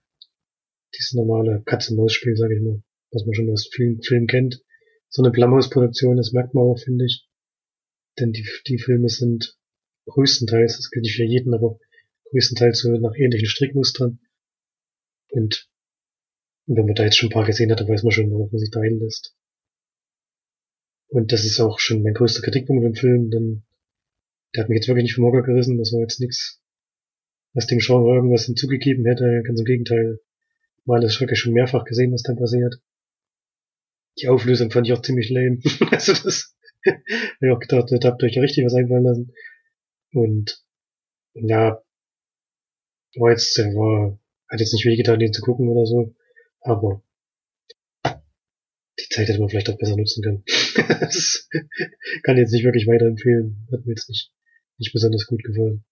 [0.94, 4.62] dieses normale Katz-und-Maus-Spiel, sag ich mal, was man schon aus Film, Film kennt.
[5.09, 7.29] So eine Blumhouse-Produktion, das merkt man auch, finde ich.
[8.18, 9.57] Denn die, die Filme sind
[10.07, 11.79] größtenteils, das gilt nicht für jeden, aber
[12.31, 14.20] größtenteils so nach ähnlichen Strickmustern.
[15.29, 15.68] Und
[16.66, 18.59] wenn man da jetzt schon ein paar gesehen hat, dann weiß man schon, worauf man
[18.59, 19.37] sich da einlässt.
[21.09, 23.64] Und das ist auch schon mein größter Kritikpunkt im Film, denn
[24.55, 25.79] der hat mich jetzt wirklich nicht vom Hocker gerissen.
[25.79, 26.61] Das war jetzt nichts,
[27.57, 29.42] was dem Genre irgendwas hinzugegeben hätte.
[29.45, 30.21] Ganz im Gegenteil.
[30.85, 32.77] Mal das wirklich schon mehrfach gesehen, was dann passiert.
[34.21, 35.59] Die Auflösung fand ich auch ziemlich lame.
[35.90, 36.55] also das,
[36.87, 36.95] hab
[37.40, 39.33] ich auch gedacht, da habt ihr euch ja richtig was einfallen lassen.
[40.12, 40.62] Und,
[41.35, 41.83] ja,
[43.16, 46.14] war jetzt, war, hat jetzt nicht wehgetan, den zu gucken oder so.
[46.61, 47.03] Aber
[48.05, 50.45] die Zeit hätte man vielleicht auch besser nutzen können.
[51.01, 51.49] das
[52.23, 53.66] kann jetzt nicht wirklich weiterempfehlen.
[53.73, 54.31] Hat mir jetzt nicht,
[54.79, 55.85] nicht besonders gut gefallen.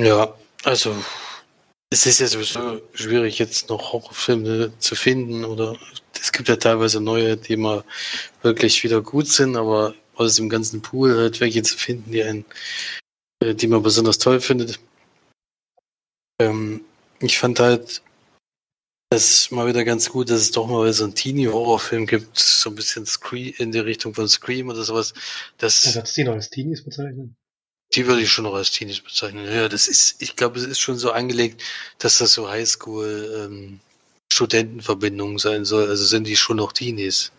[0.00, 0.34] Ja,
[0.64, 0.94] also
[1.90, 5.76] es ist ja sowieso schwierig, jetzt noch Horrorfilme zu finden oder
[6.20, 7.84] es gibt ja teilweise neue, die mal
[8.42, 12.44] wirklich wieder gut sind, aber aus dem ganzen Pool halt welche zu finden, die einen,
[13.40, 14.78] äh, die man besonders toll findet.
[16.40, 16.82] Ähm,
[17.20, 18.02] ich fand halt
[19.10, 22.76] das mal wieder ganz gut, dass es doch mal so einen Teenie-Horrorfilm gibt, so ein
[22.76, 25.14] bisschen Scream, in die Richtung von Scream oder sowas.
[25.56, 27.34] Das, ja, das die noch als Teenies bezeichnen?
[27.98, 29.44] Die würde ich schon noch als Teenies bezeichnen.
[29.44, 31.64] Ja, das ist, ich glaube, es ist schon so angelegt,
[31.98, 33.80] dass das so Highschool ähm,
[35.36, 35.88] sein soll.
[35.88, 37.32] Also sind die schon noch Teenies.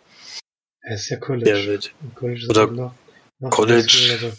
[0.81, 1.45] Es ist ja College.
[1.45, 2.91] Der wird, College oder nach,
[3.39, 4.09] nach College.
[4.11, 4.33] Also,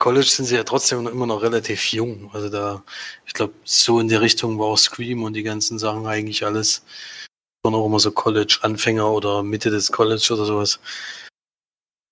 [0.00, 2.30] College sind sie ja trotzdem noch immer noch relativ jung.
[2.32, 2.82] Also da,
[3.24, 6.82] ich glaube, so in der Richtung war auch Scream und die ganzen Sachen eigentlich alles.
[7.62, 10.80] Waren auch immer so College-Anfänger oder Mitte des College oder sowas.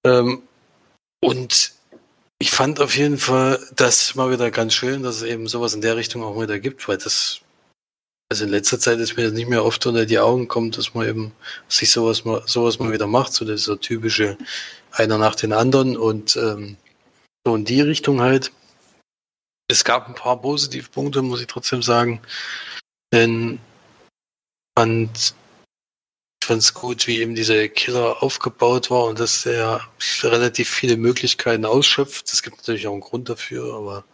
[0.04, 0.42] Ähm,
[1.20, 1.74] und
[2.38, 5.80] ich fand auf jeden Fall das mal wieder ganz schön, dass es eben sowas in
[5.80, 7.40] der Richtung auch wieder gibt, weil das,
[8.30, 10.94] also in letzter Zeit ist mir das nicht mehr oft unter die Augen kommt, dass
[10.94, 11.32] man eben
[11.68, 14.36] sich sowas mal, sowas mal wieder macht, so dieser typische
[14.92, 16.76] einer nach den anderen und ähm,
[17.46, 18.52] so in die Richtung halt.
[19.68, 22.20] Es gab ein paar Positivpunkte, muss ich trotzdem sagen.
[23.12, 23.58] Denn
[24.78, 25.34] fand,
[26.42, 29.80] ich es gut, wie eben dieser Killer aufgebaut war und dass er
[30.22, 32.32] relativ viele Möglichkeiten ausschöpft.
[32.32, 34.04] Es gibt natürlich auch einen Grund dafür, aber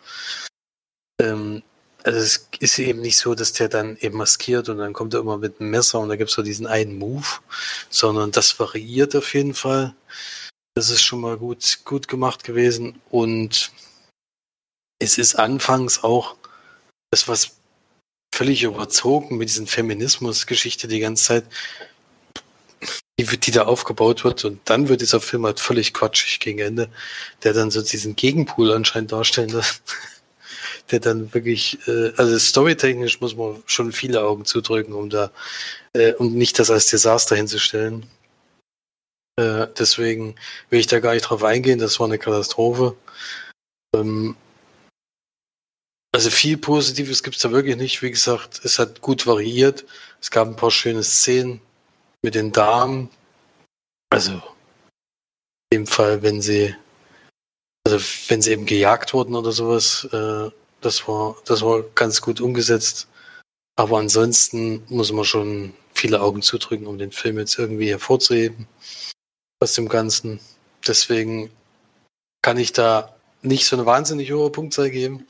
[1.20, 1.62] ähm,
[2.04, 5.20] also es ist eben nicht so, dass der dann eben maskiert und dann kommt er
[5.20, 7.26] immer mit einem Messer und da gibt es so diesen einen Move,
[7.90, 9.94] sondern das variiert auf jeden Fall.
[10.74, 13.00] Das ist schon mal gut, gut gemacht gewesen.
[13.10, 13.72] Und
[14.98, 16.36] es ist anfangs auch
[17.10, 17.56] das, was
[18.34, 21.44] völlig überzogen mit diesen Feminismus-Geschichte die ganze Zeit,
[23.18, 24.44] die, die da aufgebaut wird.
[24.44, 26.88] Und dann wird dieser Film halt völlig quatschig gegen Ende,
[27.42, 29.60] der dann so diesen Gegenpool anscheinend darstellen
[30.90, 35.30] der dann wirklich, äh, also storytechnisch muss man schon viele Augen zudrücken, um da,
[35.94, 38.06] äh, um nicht das als Desaster hinzustellen.
[39.36, 40.34] Äh, deswegen
[40.70, 42.96] will ich da gar nicht drauf eingehen, das war eine Katastrophe.
[43.94, 44.36] Ähm,
[46.14, 48.02] also viel Positives gibt es da wirklich nicht.
[48.02, 49.86] Wie gesagt, es hat gut variiert.
[50.20, 51.62] Es gab ein paar schöne Szenen
[52.22, 53.10] mit den Damen.
[54.10, 54.32] Also
[55.70, 56.74] in dem Fall, wenn sie,
[57.86, 62.40] also wenn sie eben gejagt wurden oder sowas, äh, das war, das war ganz gut
[62.40, 63.08] umgesetzt.
[63.76, 68.66] Aber ansonsten muss man schon viele Augen zudrücken, um den Film jetzt irgendwie hervorzuheben
[69.60, 70.40] aus dem Ganzen.
[70.86, 71.50] Deswegen
[72.42, 75.26] kann ich da nicht so eine wahnsinnig hohe Punktzahl geben.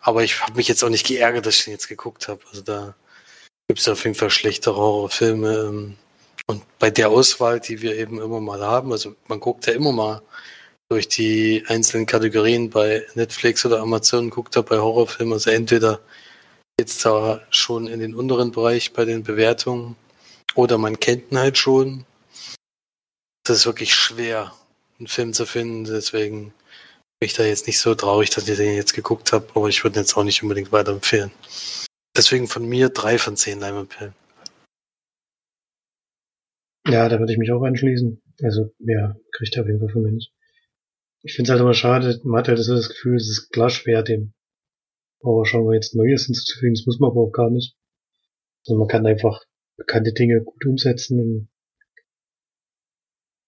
[0.00, 2.40] Aber ich habe mich jetzt auch nicht geärgert, dass ich den jetzt geguckt habe.
[2.48, 2.94] Also da
[3.68, 5.94] gibt es auf jeden Fall schlechtere Horrorfilme.
[6.50, 9.92] Und bei der Auswahl, die wir eben immer mal haben, also man guckt ja immer
[9.92, 10.22] mal
[10.88, 16.00] durch die einzelnen Kategorien bei Netflix oder Amazon, guckt da bei Horrorfilmen, also entweder
[16.80, 19.96] jetzt da schon in den unteren Bereich bei den Bewertungen
[20.54, 22.04] oder man kennt ihn halt schon
[23.50, 24.54] das ist wirklich schwer,
[24.98, 25.84] einen Film zu finden.
[25.84, 26.52] Deswegen
[27.18, 29.82] bin ich da jetzt nicht so traurig, dass ich den jetzt geguckt habe, aber ich
[29.82, 31.32] würde ihn jetzt auch nicht unbedingt weiterempfehlen.
[32.16, 34.14] Deswegen von mir drei von zehn Leinwandperlen.
[36.86, 38.22] Ja, da würde ich mich auch anschließen.
[38.42, 40.32] Also, mehr kriegt er auf jeden Fall von mir nicht.
[41.22, 43.68] Ich finde es halt immer schade, man hat halt so das Gefühl, es ist klar
[43.68, 44.32] schwer, dem
[45.22, 46.74] Horror-Genre jetzt Neues hinzuzufügen.
[46.74, 47.76] Das muss man aber auch gar nicht.
[48.62, 49.44] Sondern man kann einfach
[49.76, 51.48] bekannte Dinge gut umsetzen und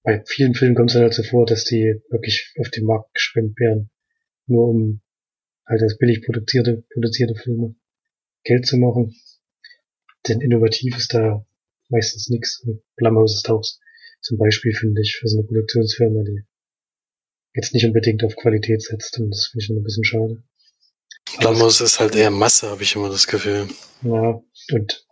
[0.02, 3.58] bei vielen Filmen kommt es halt so vor, dass die wirklich auf den Markt geschwemmt
[3.60, 3.90] werden.
[4.46, 5.00] Nur um
[5.64, 7.76] halt als billig produzierte, produzierte Filme
[8.42, 9.14] Geld zu machen.
[10.26, 11.46] Denn innovativ ist da
[11.92, 12.66] meistens nichts.
[12.96, 13.62] Blumhouse ist auch
[14.20, 16.42] zum Beispiel, finde ich, für so eine Produktionsfirma, die
[17.54, 19.18] jetzt nicht unbedingt auf Qualität setzt.
[19.18, 20.42] Und das finde ich ein bisschen schade.
[21.38, 23.68] Blumhouse ist halt eher Masse, habe ich immer das Gefühl.
[24.02, 25.06] Ja, und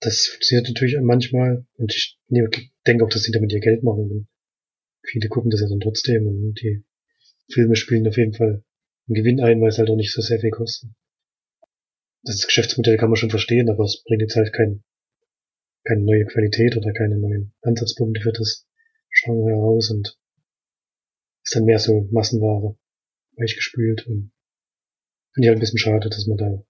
[0.00, 4.10] das funktioniert natürlich manchmal und ich denke auch, dass sie damit ihr Geld machen.
[4.10, 4.28] Und
[5.04, 6.84] viele gucken das ja dann trotzdem und die
[7.50, 8.64] Filme spielen auf jeden Fall
[9.08, 10.90] einen Gewinn ein, weil es halt auch nicht so sehr viel kostet.
[12.22, 14.82] Das Geschäftsmodell kann man schon verstehen, aber es bringt jetzt halt kein,
[15.86, 18.66] keine neue Qualität oder keine neuen Ansatzpunkte für das
[19.10, 20.18] Genre heraus und
[21.44, 22.76] ist dann mehr so Massenware
[23.36, 24.32] weichgespült und
[25.32, 26.64] finde ich halt ein bisschen schade, dass man da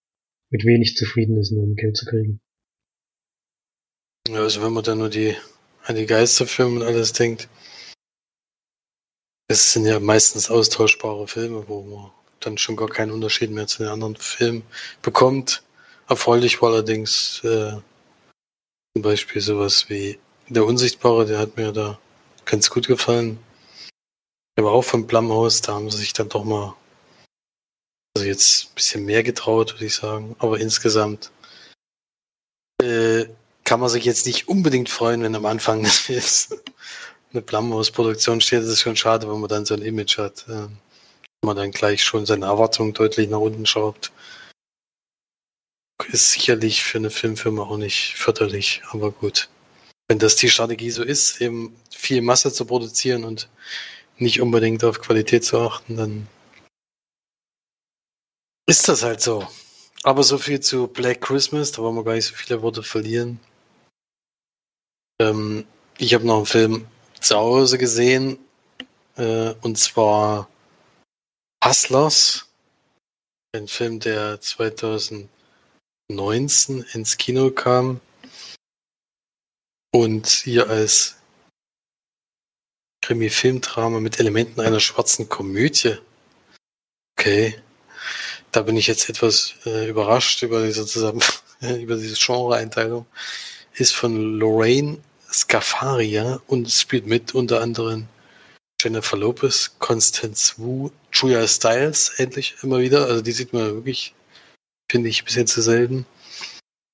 [0.50, 2.40] mit wenig zufrieden ist, nur um Geld zu kriegen.
[4.28, 5.34] Ja, also wenn man dann nur die,
[5.84, 7.48] an die Geisterfilme und alles denkt,
[9.48, 13.78] es sind ja meistens austauschbare Filme, wo man dann schon gar keinen Unterschied mehr zu
[13.78, 14.62] den anderen Filmen
[15.02, 15.62] bekommt.
[16.08, 17.76] Erfreulich war allerdings äh,
[18.96, 21.98] zum Beispiel sowas wie Der Unsichtbare, der hat mir da
[22.46, 23.38] ganz gut gefallen.
[24.58, 26.74] War auch vom Blumhaus, da haben sie sich dann doch mal
[28.16, 30.34] also jetzt ein bisschen mehr getraut, würde ich sagen.
[30.38, 31.30] Aber insgesamt
[32.82, 33.26] äh,
[33.64, 36.48] kann man sich jetzt nicht unbedingt freuen, wenn am Anfang des
[37.34, 38.60] eine Blumhouse-Produktion steht.
[38.60, 40.48] Das ist schon schade, wenn man dann so ein Image hat.
[40.48, 40.78] Wenn
[41.44, 44.10] man dann gleich schon seine Erwartungen deutlich nach unten schraubt.
[46.12, 49.48] Ist sicherlich für eine Filmfirma auch nicht förderlich, aber gut.
[50.08, 53.48] Wenn das die Strategie so ist, eben viel Masse zu produzieren und
[54.18, 56.28] nicht unbedingt auf Qualität zu achten, dann
[58.66, 59.46] ist das halt so.
[60.02, 63.40] Aber so viel zu Black Christmas, da wollen wir gar nicht so viele Worte verlieren.
[65.20, 65.66] Ähm,
[65.98, 66.86] ich habe noch einen Film
[67.20, 68.38] zu Hause gesehen,
[69.16, 70.48] äh, und zwar
[71.64, 72.46] Hustlers,
[73.52, 74.40] ein Film, der
[76.08, 78.00] 2019 ins Kino kam
[79.92, 81.16] und hier als
[83.02, 85.96] Krimi-Filmdrama mit Elementen einer schwarzen Komödie.
[87.18, 87.60] Okay,
[88.52, 91.22] da bin ich jetzt etwas äh, überrascht über diese Zusammen
[91.60, 93.06] über diese Genre-Einteilung.
[93.74, 94.98] Ist von Lorraine
[95.32, 98.06] Scafaria und spielt mit unter anderem
[98.80, 103.06] Jennifer Lopez, Constance Wu, Julia Stiles endlich immer wieder.
[103.06, 104.14] Also die sieht man wirklich,
[104.90, 106.06] finde ich, ein bisschen zu selten.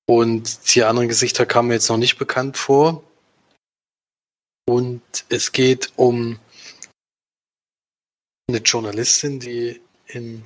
[0.05, 3.03] Und die anderen Gesichter kamen mir jetzt noch nicht bekannt vor.
[4.65, 6.39] Und es geht um
[8.49, 10.43] eine Journalistin, die in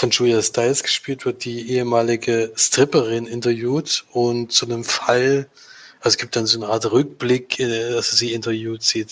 [0.00, 5.48] von Julia Stiles gespielt wird, die ehemalige Stripperin interviewt und zu einem Fall,
[6.00, 9.06] also es gibt dann so eine Art Rückblick, äh, also sie interviewt sie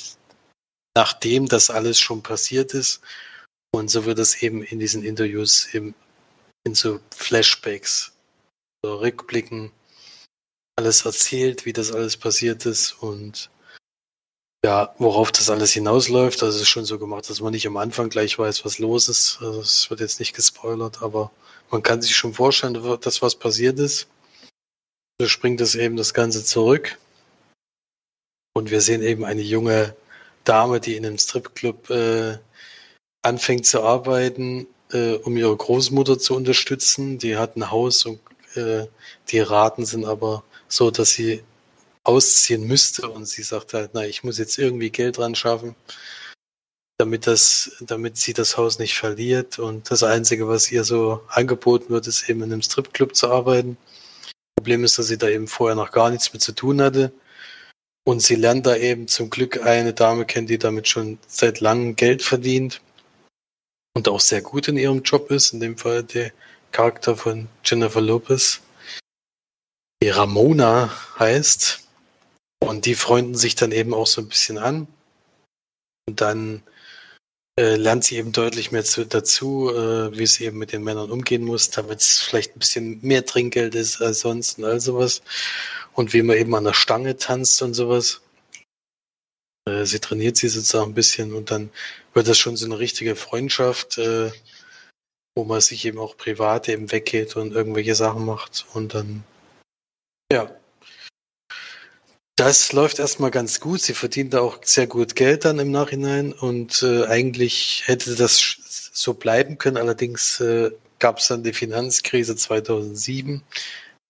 [0.95, 3.01] nachdem das alles schon passiert ist.
[3.75, 5.95] Und so wird es eben in diesen Interviews eben
[6.65, 8.13] in so Flashbacks,
[8.85, 9.73] so Rückblicken,
[10.77, 13.51] alles erzählt, wie das alles passiert ist und
[14.65, 16.43] ja, worauf das alles hinausläuft.
[16.43, 19.09] Also es ist schon so gemacht, dass man nicht am Anfang gleich weiß, was los
[19.09, 19.39] ist.
[19.41, 21.33] Also wird jetzt nicht gespoilert, aber
[21.71, 24.07] man kann sich schon vorstellen, dass was passiert ist.
[25.21, 26.99] So springt es eben das Ganze zurück.
[28.55, 29.97] Und wir sehen eben eine junge
[30.45, 32.39] Dame, die in einem Stripclub äh,
[33.23, 37.19] anfängt zu arbeiten, äh, um ihre Großmutter zu unterstützen.
[37.19, 38.21] Die hat ein Haus und
[38.55, 38.87] äh,
[39.29, 41.43] die Raten sind aber so, dass sie
[42.05, 45.77] ausziehen müsste und sie sagt halt, na, ich muss jetzt irgendwie Geld dran schaffen,
[46.99, 51.91] damit das, damit sie das Haus nicht verliert und das Einzige, was ihr so angeboten
[51.91, 53.77] wird, ist eben in einem Stripclub zu arbeiten.
[54.57, 57.13] Problem ist, dass sie da eben vorher noch gar nichts mit zu tun hatte
[58.05, 61.97] und sie lernt da eben zum Glück eine Dame kennen, die damit schon seit langem
[61.97, 62.81] Geld verdient
[63.95, 65.53] und auch sehr gut in ihrem Job ist.
[65.53, 66.33] In dem Fall der
[66.71, 68.61] Charakter von Jennifer Lopez,
[70.03, 71.81] die Ramona heißt.
[72.61, 74.87] Und die freunden sich dann eben auch so ein bisschen an.
[76.07, 76.63] Und dann
[77.59, 81.11] äh, lernt sie eben deutlich mehr zu, dazu, äh, wie sie eben mit den Männern
[81.11, 85.23] umgehen muss, damit es vielleicht ein bisschen mehr Trinkgeld ist als sonst und all sowas
[85.93, 88.23] und wie man eben an der Stange tanzt und sowas.
[89.69, 91.71] Äh, sie trainiert sie sozusagen ein bisschen und dann
[92.15, 94.31] wird das schon so eine richtige Freundschaft, äh,
[95.35, 99.25] wo man sich eben auch privat eben weggeht und irgendwelche Sachen macht und dann,
[100.33, 100.51] ja.
[102.37, 103.83] Das läuft erstmal ganz gut.
[103.83, 108.91] Sie verdient da auch sehr gut Geld dann im Nachhinein und äh, eigentlich hätte das
[108.93, 109.77] so bleiben können.
[109.77, 113.43] Allerdings äh, gab es dann die Finanzkrise 2007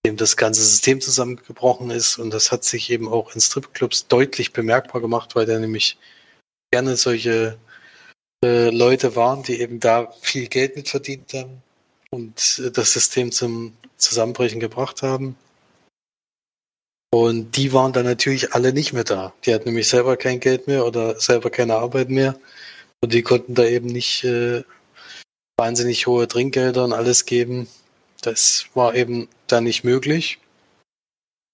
[0.04, 2.18] dem das ganze System zusammengebrochen ist.
[2.18, 5.96] Und das hat sich eben auch in Stripclubs deutlich bemerkbar gemacht, weil da nämlich
[6.72, 7.56] gerne solche
[8.44, 11.62] äh, Leute waren, die eben da viel Geld mit verdient haben
[12.10, 15.36] und äh, das System zum Zusammenbrechen gebracht haben.
[17.14, 19.34] Und die waren dann natürlich alle nicht mehr da.
[19.44, 22.38] Die hatten nämlich selber kein Geld mehr oder selber keine Arbeit mehr.
[23.02, 24.62] Und die konnten da eben nicht äh,
[25.58, 27.68] wahnsinnig hohe Trinkgelder und alles geben.
[28.22, 30.38] Das war eben da nicht möglich.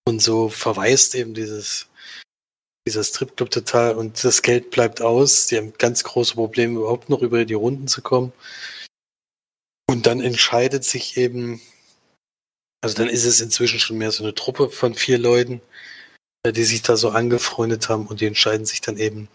[0.06, 1.87] Und so verweist eben dieses,
[2.88, 5.46] dieser Stripclub total und das Geld bleibt aus.
[5.46, 8.32] Die haben ganz große Probleme, überhaupt noch über die Runden zu kommen.
[9.90, 11.60] Und dann entscheidet sich eben,
[12.82, 15.60] also dann ist es inzwischen schon mehr so eine Truppe von vier Leuten,
[16.44, 19.28] äh, die sich da so angefreundet haben und die entscheiden sich dann eben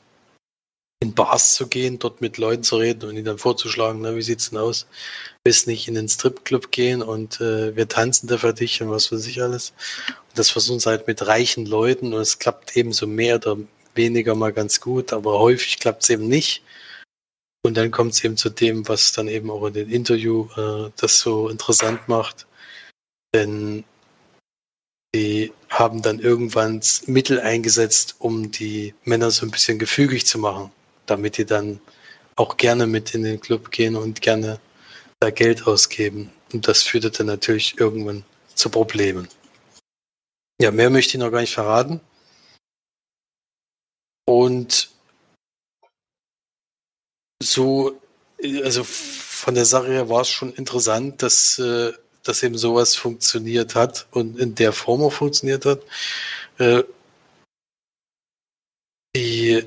[1.03, 4.21] in Bars zu gehen, dort mit Leuten zu reden und ihnen dann vorzuschlagen, na, wie
[4.21, 4.87] sieht's denn aus?
[5.43, 9.07] Willst nicht in den Stripclub gehen und äh, wir tanzen da für dich und was
[9.07, 9.73] für sich alles.
[10.07, 13.57] Und das versuchen sie halt mit reichen Leuten und es klappt eben so mehr oder
[13.95, 16.63] weniger mal ganz gut, aber häufig klappt es eben nicht.
[17.65, 20.89] Und dann kommt es eben zu dem, was dann eben auch in dem Interview äh,
[20.95, 22.47] das so interessant macht.
[23.35, 23.83] Denn
[25.13, 30.71] die haben dann irgendwann Mittel eingesetzt, um die Männer so ein bisschen gefügig zu machen
[31.05, 31.79] damit die dann
[32.35, 34.59] auch gerne mit in den Club gehen und gerne
[35.19, 36.31] da Geld ausgeben.
[36.51, 38.23] Und das führte dann natürlich irgendwann
[38.55, 39.27] zu Problemen.
[40.61, 41.99] Ja, mehr möchte ich noch gar nicht verraten.
[44.25, 44.89] Und
[47.41, 47.99] so,
[48.63, 51.91] also von der Sache her war es schon interessant, dass, äh,
[52.23, 55.81] dass eben sowas funktioniert hat und in der Form auch funktioniert hat.
[56.59, 56.83] Äh,
[59.15, 59.65] die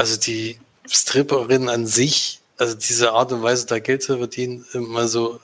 [0.00, 5.06] also die Stripperin an sich, also diese Art und Weise, da Geld zu verdienen, immer
[5.06, 5.40] so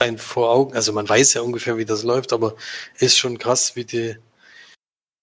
[0.00, 2.56] ein vor Augen, also man weiß ja ungefähr, wie das läuft, aber
[2.98, 4.16] ist schon krass, wie die,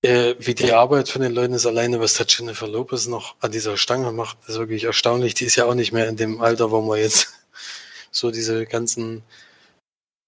[0.03, 3.51] äh, wie die Arbeit von den Leuten ist, alleine was der Jennifer Lopez noch an
[3.51, 5.34] dieser Stange macht, ist wirklich erstaunlich.
[5.34, 7.28] Die ist ja auch nicht mehr in dem Alter, wo man jetzt
[8.11, 9.22] so diese ganzen,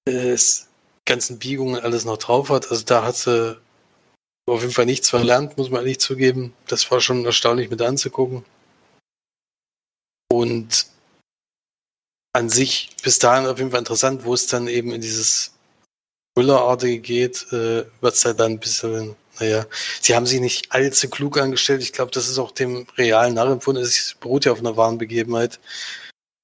[0.05, 0.37] äh,
[1.05, 2.69] ganzen Biegungen alles noch drauf hat.
[2.71, 3.57] Also da hat sie
[4.45, 6.53] auf jeden Fall nichts verlernt, muss man ehrlich zugeben.
[6.67, 8.45] Das war schon erstaunlich mit anzugucken.
[10.31, 10.87] Und
[12.33, 15.53] an sich bis dahin auf jeden Fall interessant, wo es dann eben in dieses
[16.35, 19.65] Thriller-artige geht, äh, wird es halt dann ein bisschen naja,
[20.01, 21.81] sie haben sich nicht allzu klug angestellt.
[21.81, 23.83] Ich glaube, das ist auch dem realen nachempfunden.
[23.83, 25.59] Es beruht ja auf einer wahren Begebenheit.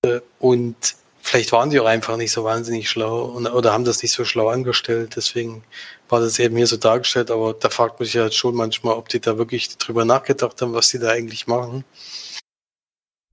[0.05, 4.01] Äh, und vielleicht waren die auch einfach nicht so wahnsinnig schlau und, oder haben das
[4.01, 5.15] nicht so schlau angestellt.
[5.15, 5.63] Deswegen
[6.09, 7.31] war das eben hier so dargestellt.
[7.31, 10.73] Aber da fragt man sich halt schon manchmal, ob die da wirklich drüber nachgedacht haben,
[10.73, 11.83] was die da eigentlich machen.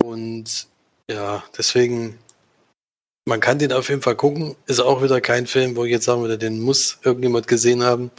[0.02, 0.68] Und
[1.10, 2.18] ja, deswegen,
[3.26, 4.56] man kann den auf jeden Fall gucken.
[4.66, 8.10] Ist auch wieder kein Film, wo ich jetzt sagen würde, den muss irgendjemand gesehen haben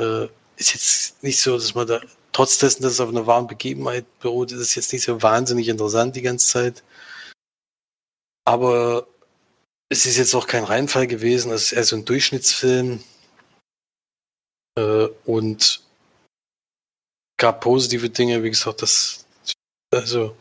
[0.00, 2.00] äh, ist jetzt nicht so, dass man da,
[2.32, 5.68] trotz dessen, dass es auf einer wahren Begebenheit beruht, ist es jetzt nicht so wahnsinnig
[5.68, 6.82] interessant die ganze Zeit.
[8.44, 9.06] Aber
[9.88, 13.02] es ist jetzt auch kein Reinfall gewesen, es ist eher so ein Durchschnittsfilm.
[14.76, 15.82] Äh, und
[17.36, 19.26] gab positive Dinge, wie gesagt, das,
[19.90, 20.36] also,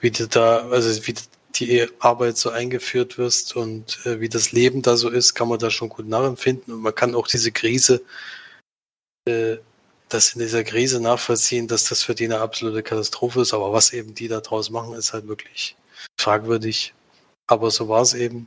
[0.00, 1.14] wie du da, also wie
[1.54, 5.58] die Arbeit so eingeführt wirst und äh, wie das Leben da so ist, kann man
[5.58, 8.02] da schon gut nachempfinden und man kann auch diese Krise
[9.26, 9.58] äh,
[10.08, 13.54] das in dieser Krise nachvollziehen, dass das für die eine absolute Katastrophe ist.
[13.54, 15.76] Aber was eben die da draus machen, ist halt wirklich
[16.18, 16.94] fragwürdig.
[17.46, 18.46] Aber so war es eben.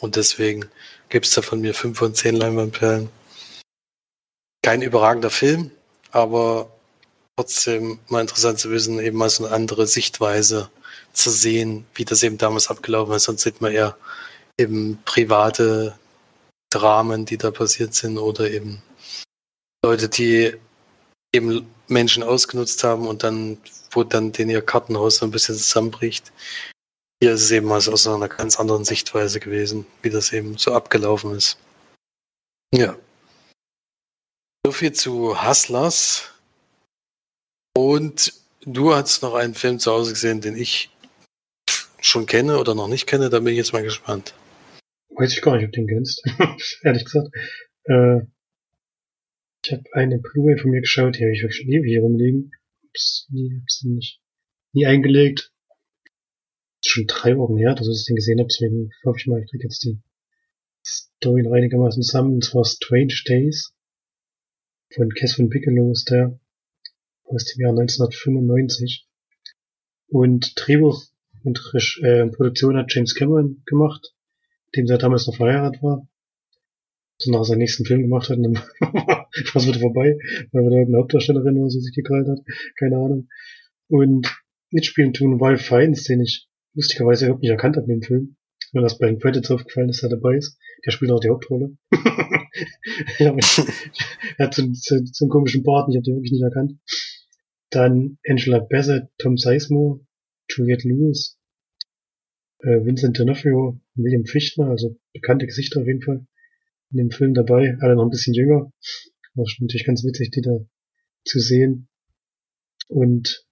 [0.00, 0.68] Und deswegen
[1.08, 3.08] gibt es da von mir fünf von zehn Leinwandperlen.
[4.68, 5.70] Kein überragender Film,
[6.10, 6.70] aber
[7.36, 10.68] trotzdem mal interessant zu wissen, eben mal so eine andere Sichtweise
[11.14, 13.22] zu sehen, wie das eben damals abgelaufen ist.
[13.22, 13.96] Sonst sieht man eher
[14.58, 15.98] eben private
[16.68, 18.82] Dramen, die da passiert sind oder eben
[19.82, 20.52] Leute, die
[21.34, 23.56] eben Menschen ausgenutzt haben und dann,
[23.92, 26.30] wo dann den ihr Kartenhaus so ein bisschen zusammenbricht.
[27.22, 30.74] Hier ist es eben mal aus einer ganz anderen Sichtweise gewesen, wie das eben so
[30.74, 31.56] abgelaufen ist.
[32.74, 32.98] Ja.
[34.66, 36.30] So viel zu Hustlers.
[37.76, 38.32] Und
[38.62, 40.90] du hast noch einen Film zu Hause gesehen, den ich
[42.00, 44.34] schon kenne oder noch nicht kenne, da bin ich jetzt mal gespannt.
[45.10, 46.22] Weiß ich gar nicht, ob du den kennst.
[46.82, 47.28] Ehrlich gesagt.
[47.84, 48.20] Äh,
[49.64, 52.52] ich habe eine Blu-ray von mir geschaut, die habe ich wirklich schon ewig hier rumliegen.
[52.84, 54.20] Hab's nie, hab's nicht,
[54.72, 55.52] nie eingelegt.
[56.84, 59.64] Schon drei Wochen her, dass ich Ding gesehen habe, deswegen hoffe ich mal, ich kriege
[59.64, 60.00] jetzt die
[60.86, 62.34] Story einigermaßen zusammen.
[62.34, 63.74] Und zwar Strange Days
[64.94, 66.38] von Catherine Bigelow ist der
[67.24, 69.06] aus dem Jahr 1995.
[70.08, 71.04] Und Drehbuch
[71.44, 71.60] und
[72.02, 74.14] äh, Produktion hat James Cameron gemacht,
[74.74, 76.08] dem er damals noch verheiratet war
[77.18, 80.18] so nach seinem nächsten Film gemacht hat und dann war wieder vorbei,
[80.52, 82.38] weil wieder eine Hauptdarstellerin oder so sich gekrallt hat.
[82.78, 83.28] Keine Ahnung.
[83.88, 84.28] Und
[84.70, 88.36] mitspielen tun Val Fiennes, den ich lustigerweise überhaupt nicht erkannt habe in dem Film.
[88.72, 90.58] Wenn das bei den Credits aufgefallen ist, er dabei ist.
[90.84, 91.76] Der spielt auch die Hauptrolle.
[93.18, 93.34] er
[94.38, 96.78] hat so, so, so einen komischen Bart, ich habe den wirklich nicht erkannt.
[97.70, 100.00] Dann Angela Bassett, Tom Sizemore,
[100.48, 101.38] Juliette Lewis,
[102.60, 106.26] äh, Vincent D'Onofrio, William Fichtner, also bekannte Gesichter auf jeden Fall
[106.90, 108.72] in dem Film dabei, alle noch ein bisschen jünger.
[109.34, 110.58] War schon natürlich ganz witzig, die da
[111.24, 111.88] zu sehen.
[112.88, 113.46] Und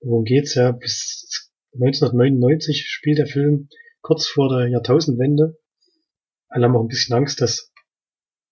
[0.00, 0.72] worum geht's ja?
[0.72, 1.47] Bis
[1.80, 3.68] 1999 spielt der Film
[4.00, 5.56] kurz vor der Jahrtausendwende.
[6.48, 7.72] Alle haben auch ein bisschen Angst, dass,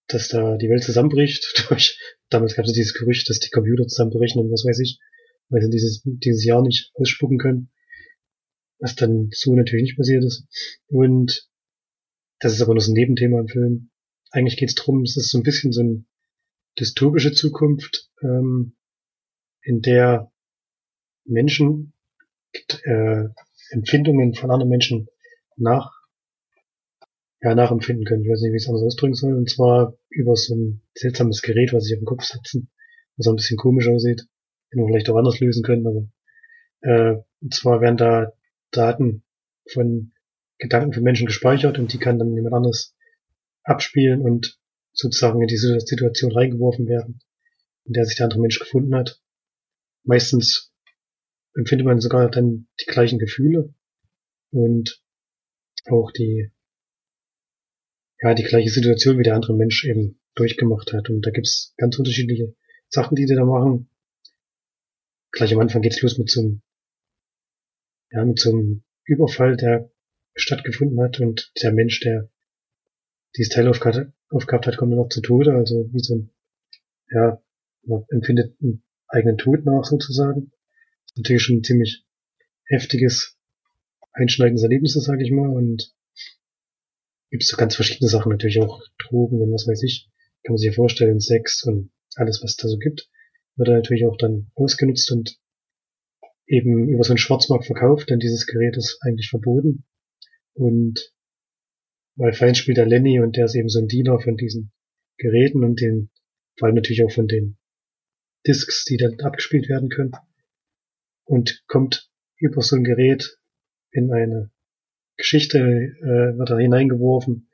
[0.06, 1.64] dass da die Welt zusammenbricht.
[2.28, 5.00] Damals gab es dieses Gerücht, dass die Computer zusammenbrechen und was weiß ich,
[5.48, 7.72] weil sie dieses, dieses Jahr nicht ausspucken können.
[8.78, 10.46] Was dann so natürlich nicht passiert ist.
[10.86, 11.48] Und
[12.38, 13.90] das ist aber nur so ein Nebenthema im Film.
[14.30, 16.04] Eigentlich geht es darum, es ist so ein bisschen so eine
[16.78, 18.76] dystopische Zukunft, ähm,
[19.62, 20.30] in der
[21.24, 21.92] Menschen
[22.84, 23.24] äh,
[23.70, 25.08] Empfindungen von anderen Menschen
[25.56, 25.92] nach
[27.42, 28.22] ja, nachempfinden können.
[28.22, 29.34] Ich weiß nicht, wie ich es anders ausdrücken soll.
[29.34, 32.70] Und zwar über so ein seltsames Gerät, was sich auf den Kopf setzen,
[33.16, 34.26] was ein bisschen komisch aussieht.
[34.72, 36.08] Den wir vielleicht auch anders lösen können, aber
[36.80, 38.32] äh, und zwar werden da
[38.72, 39.22] Daten
[39.70, 40.12] von
[40.58, 42.96] Gedanken für Menschen gespeichert und die kann dann jemand anderes
[43.62, 44.58] abspielen und
[44.92, 47.20] sozusagen in diese Situation reingeworfen werden,
[47.84, 49.20] in der sich der andere Mensch gefunden hat.
[50.02, 50.72] Meistens
[51.56, 53.74] empfindet man sogar dann die gleichen Gefühle
[54.50, 55.02] und
[55.86, 56.50] auch die,
[58.20, 61.10] ja, die gleiche Situation, wie der andere Mensch eben durchgemacht hat.
[61.10, 62.54] Und da gibt's ganz unterschiedliche
[62.88, 63.88] Sachen, die die da machen.
[65.32, 66.62] Gleich am Anfang geht's los mit so einem,
[68.10, 69.90] ja, mit so einem Überfall, der
[70.34, 72.30] stattgefunden hat und der Mensch, der
[73.36, 76.30] dieses Teil aufgehabt, aufgehabt hat, kommt dann noch zu Tode, also wie so ein
[77.10, 77.40] ja,
[77.84, 80.52] man empfindet einen eigenen Tod nach sozusagen.
[81.16, 82.04] Ist natürlich schon ein ziemlich
[82.66, 83.38] heftiges,
[84.12, 85.48] einschneidendes Erlebnis, sage ich mal.
[85.48, 85.94] Und
[87.30, 90.10] gibt es so ganz verschiedene Sachen, natürlich auch Drogen und was weiß ich.
[90.44, 93.08] Kann man sich vorstellen, Sex und alles, was es da so gibt,
[93.56, 95.38] wird natürlich auch dann ausgenutzt und
[96.46, 99.84] eben über so einen Schwarzmarkt verkauft, denn dieses Gerät ist eigentlich verboten.
[100.52, 101.14] Und
[102.14, 104.70] weil Feind spielt der Lenny und der ist eben so ein Diener von diesen
[105.16, 106.10] Geräten und den,
[106.58, 107.56] vor allem natürlich auch von den
[108.46, 110.12] Discs, die dann abgespielt werden können.
[111.26, 113.38] Und kommt über so ein Gerät
[113.90, 114.50] in eine
[115.16, 117.50] Geschichte, äh, wird er hineingeworfen,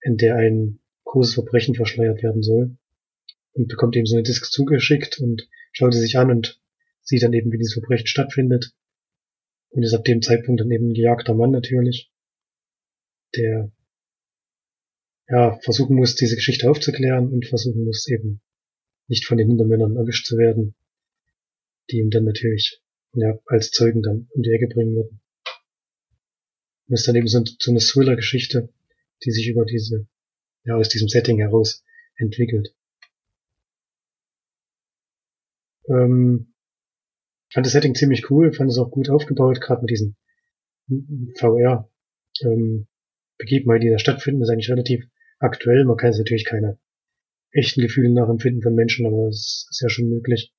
[0.00, 2.76] in der ein großes Verbrechen verschleiert werden soll.
[3.52, 6.60] Und bekommt eben so eine Disc zugeschickt und schaut sie sich an und
[7.02, 8.74] sieht dann eben, wie dieses Verbrechen stattfindet.
[9.70, 12.10] Und ist ab dem Zeitpunkt dann eben ein gejagter Mann natürlich,
[13.36, 13.72] der
[15.28, 18.40] ja versuchen muss, diese Geschichte aufzuklären und versuchen muss, eben
[19.06, 20.74] nicht von den Hintermännern erwischt zu werden,
[21.90, 22.80] die ihm dann natürlich
[23.14, 25.20] ja als Zeugen dann um die Ecke bringen würden.
[26.86, 28.72] Und ist dann eben so, eine Thriller-Geschichte,
[29.24, 30.06] die sich über diese,
[30.64, 31.84] ja, aus diesem Setting heraus
[32.16, 32.74] entwickelt.
[35.88, 36.54] Ähm,
[37.52, 40.16] fand das Setting ziemlich cool, fand es auch gut aufgebaut, gerade mit diesen
[41.38, 41.88] VR
[42.42, 42.86] ähm,
[43.40, 45.04] die da stattfinden, ist eigentlich relativ
[45.38, 45.84] aktuell.
[45.84, 46.78] Man kann jetzt natürlich keine
[47.50, 50.52] echten Gefühle nachempfinden von Menschen, aber es ist ja schon möglich,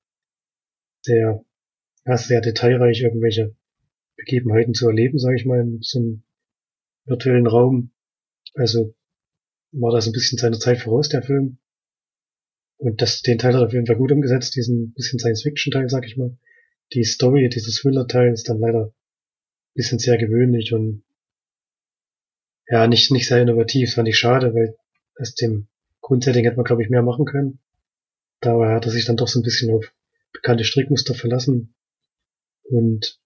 [1.06, 1.44] sehr,
[2.04, 3.54] ja, sehr detailreich irgendwelche
[4.16, 6.22] Begebenheiten zu erleben, sage ich mal, in so einem
[7.04, 7.92] virtuellen Raum.
[8.54, 8.94] Also
[9.72, 11.58] war das ein bisschen seiner Zeit voraus, der Film.
[12.78, 16.06] Und das, den Teil hat er auf jeden Fall gut umgesetzt, diesen bisschen Science-Fiction-Teil, sag
[16.06, 16.36] ich mal.
[16.92, 18.92] Die Story dieses Thriller-Teil ist dann leider ein
[19.74, 21.02] bisschen sehr gewöhnlich und
[22.68, 24.76] ja, nicht, nicht sehr innovativ, fand ich schade, weil
[25.18, 25.68] aus dem
[26.00, 27.60] Grundsetting hätte man, glaube ich, mehr machen können.
[28.40, 29.92] Da hat er sich dann doch so ein bisschen auf
[30.36, 31.74] bekannte Strickmuster verlassen.
[32.64, 33.20] Und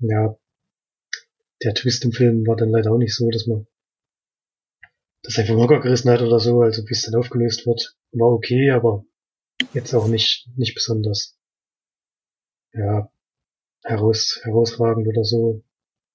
[0.00, 0.38] ja,
[1.62, 3.66] der Twist im Film war dann leider auch nicht so, dass man
[5.22, 9.04] das einfach locker gerissen hat oder so, also es dann aufgelöst wird, war okay, aber
[9.74, 11.36] jetzt auch nicht, nicht besonders,
[12.72, 13.10] ja,
[13.84, 15.64] heraus, herausragend oder so.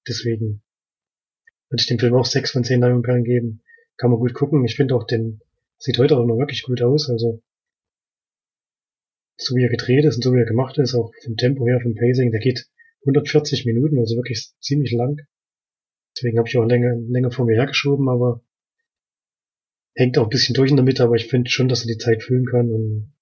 [0.08, 0.62] Deswegen
[1.68, 3.62] würde ich dem Film auch sechs von zehn Leinwandperlen geben.
[3.96, 4.64] Kann man gut gucken.
[4.64, 5.40] Ich finde auch den,
[5.78, 7.42] sieht heute auch noch wirklich gut aus, also,
[9.36, 11.80] so wie er gedreht ist und so wie er gemacht ist, auch vom Tempo her,
[11.80, 12.66] vom Pacing, der geht
[13.02, 15.20] 140 Minuten, also wirklich ziemlich lang.
[16.16, 18.42] Deswegen habe ich auch länger, länger vor mir hergeschoben, aber
[19.94, 21.98] hängt auch ein bisschen durch in der Mitte, aber ich finde schon, dass er die
[21.98, 23.12] Zeit füllen kann und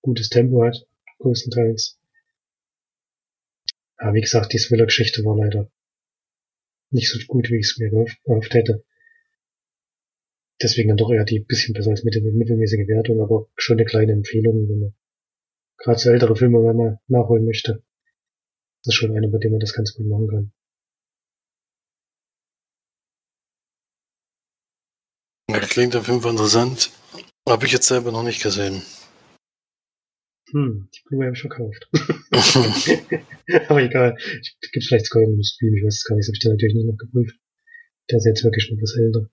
[0.00, 0.86] gutes Tempo hat,
[1.18, 1.98] größtenteils.
[3.96, 5.70] Aber wie gesagt, die Thriller-Geschichte war leider
[6.90, 8.84] nicht so gut, wie ich es mir gehofft hätte.
[10.62, 14.12] Deswegen dann doch eher die bisschen besser als mittel, mittelmäßige Wertung, aber schon eine kleine
[14.12, 14.94] Empfehlung, wenn man
[15.78, 17.82] gerade so ältere Filme, wenn man nachholen möchte.
[18.82, 20.52] Das ist schon einer, bei dem man das ganz gut machen kann.
[25.78, 26.90] klingt auf jeden Fall interessant.
[27.48, 28.82] Habe ich jetzt selber noch nicht gesehen.
[30.50, 31.88] Hm, die Blu-ray habe ich verkauft.
[33.68, 34.16] Aber egal.
[34.72, 36.74] Gibt vielleicht sogar einen Stream, ich weiß es gar nicht, das habe ich da natürlich
[36.74, 37.38] nicht noch geprüft.
[38.10, 39.30] Der ist jetzt wirklich schon etwas älter.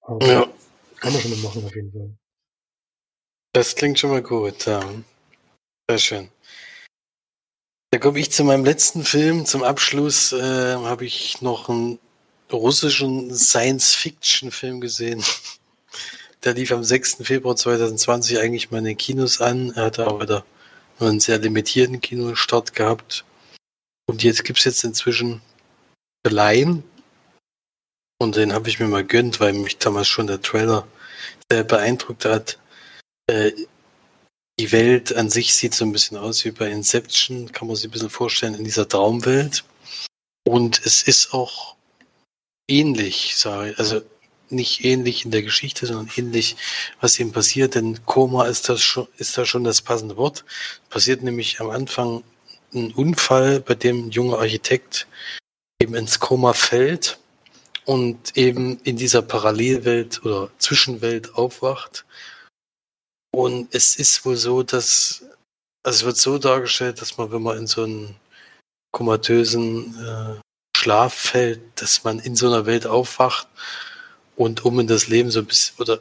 [0.00, 0.52] Aber ja.
[0.96, 2.18] kann man schon mal machen, auf jeden Fall.
[3.56, 4.84] Das klingt schon mal gut, ja.
[5.88, 6.28] Sehr schön.
[7.90, 9.46] Da komme ich zu meinem letzten Film.
[9.46, 11.98] Zum Abschluss äh, habe ich noch einen
[12.52, 15.24] russischen Science-Fiction-Film gesehen.
[16.44, 17.22] Der lief am 6.
[17.22, 19.72] Februar 2020 eigentlich mal in den Kinos an.
[19.74, 20.44] Er hatte aber wieder
[21.00, 23.24] nur einen sehr limitierten Kinostart gehabt.
[24.04, 25.40] Und jetzt gibt es jetzt inzwischen
[26.26, 26.84] Verleihen.
[28.18, 30.86] Und den habe ich mir mal gönnt, weil mich damals schon der Trailer
[31.50, 32.58] sehr beeindruckt hat.
[33.28, 33.52] Äh,
[34.58, 37.86] die Welt an sich sieht so ein bisschen aus wie bei Inception, kann man sich
[37.86, 39.64] ein bisschen vorstellen, in dieser Traumwelt.
[40.46, 41.76] Und es ist auch
[42.68, 43.78] ähnlich, sage ich.
[43.78, 44.02] Also
[44.48, 46.56] nicht ähnlich in der Geschichte, sondern ähnlich,
[47.00, 50.44] was ihm passiert, denn Koma ist das schon, ist da schon das passende Wort.
[50.88, 52.22] Passiert nämlich am Anfang
[52.72, 55.06] ein Unfall, bei dem ein junger Architekt
[55.80, 57.18] eben ins Koma fällt
[57.84, 62.04] und eben in dieser Parallelwelt oder Zwischenwelt aufwacht.
[63.36, 65.22] Und es ist wohl so, dass,
[65.82, 68.16] also es wird so dargestellt, dass man, wenn man in so einen
[68.92, 70.40] komatösen äh,
[70.74, 73.46] Schlaf fällt, dass man in so einer Welt aufwacht
[74.36, 76.00] und um in das Leben so ein bisschen, oder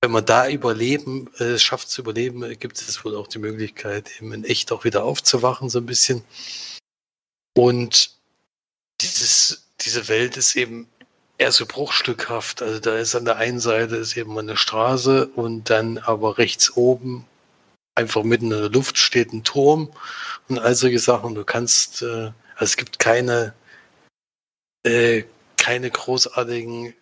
[0.00, 4.32] wenn man da überleben, äh, schafft zu überleben, gibt es wohl auch die Möglichkeit, eben
[4.32, 6.24] in echt auch wieder aufzuwachen, so ein bisschen.
[7.54, 8.16] Und
[9.02, 10.88] dieses, diese Welt ist eben
[11.38, 12.62] eher so bruchstückhaft.
[12.62, 16.76] Also da ist an der einen Seite ist eben eine Straße und dann aber rechts
[16.76, 17.26] oben
[17.96, 19.90] einfach mitten in der Luft steht ein Turm
[20.48, 21.34] und all solche Sachen.
[21.34, 23.54] Du kannst, äh, also es gibt keine,
[24.84, 25.24] äh,
[25.56, 26.94] keine großartigen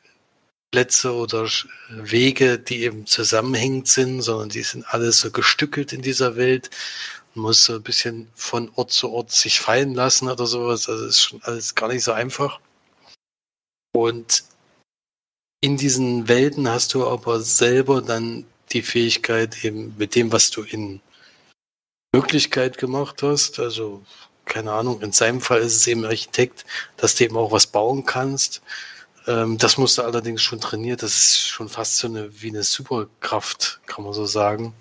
[0.70, 1.49] Plätze oder
[1.91, 6.70] Wege, die eben zusammenhängend sind, sondern die sind alles so gestückelt in dieser Welt.
[7.35, 10.89] Man muss so ein bisschen von Ort zu Ort sich fallen lassen oder sowas.
[10.89, 12.61] Also ist schon alles gar nicht so einfach.
[13.95, 14.45] Und
[15.61, 20.63] in diesen Welten hast du aber selber dann die Fähigkeit eben mit dem, was du
[20.63, 21.01] in
[22.13, 24.03] Möglichkeit gemacht hast, also
[24.45, 26.67] keine Ahnung, in seinem Fall ist es eben Architekt,
[26.97, 28.63] dass du eben auch was bauen kannst.
[29.27, 32.63] Ähm, das musst du allerdings schon trainiert, das ist schon fast so eine wie eine
[32.63, 34.75] Superkraft, kann man so sagen.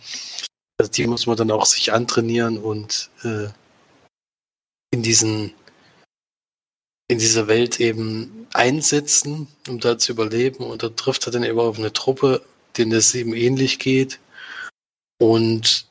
[0.78, 3.48] Also die muss man dann auch sich antrainieren und äh,
[4.92, 5.54] in diesen
[7.08, 10.64] in dieser Welt eben einsetzen, um da zu überleben.
[10.64, 12.42] Und da trifft er dann eben auf eine Truppe,
[12.78, 14.20] denen es eben ähnlich geht.
[15.20, 15.88] Und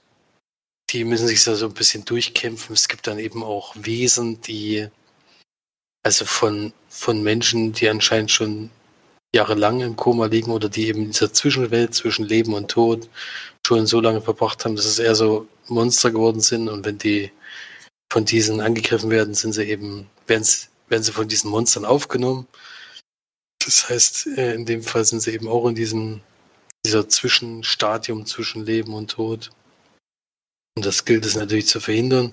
[0.90, 2.74] die müssen sich da so ein bisschen durchkämpfen.
[2.74, 4.88] Es gibt dann eben auch Wesen, die,
[6.02, 8.70] also von, von Menschen, die anscheinend schon
[9.34, 13.08] jahrelang im Koma liegen oder die eben in dieser Zwischenwelt zwischen Leben und Tod
[13.66, 16.68] schon so lange verbracht haben, dass es eher so Monster geworden sind.
[16.68, 17.30] Und wenn die
[18.12, 22.47] von diesen angegriffen werden, sind sie eben, werden sie werden sie von diesen Monstern aufgenommen.
[23.64, 26.20] Das heißt, äh, in dem Fall sind sie eben auch in diesem
[26.84, 29.51] dieser Zwischenstadium zwischen Leben und Tod.
[30.76, 32.32] Und das gilt es natürlich zu verhindern.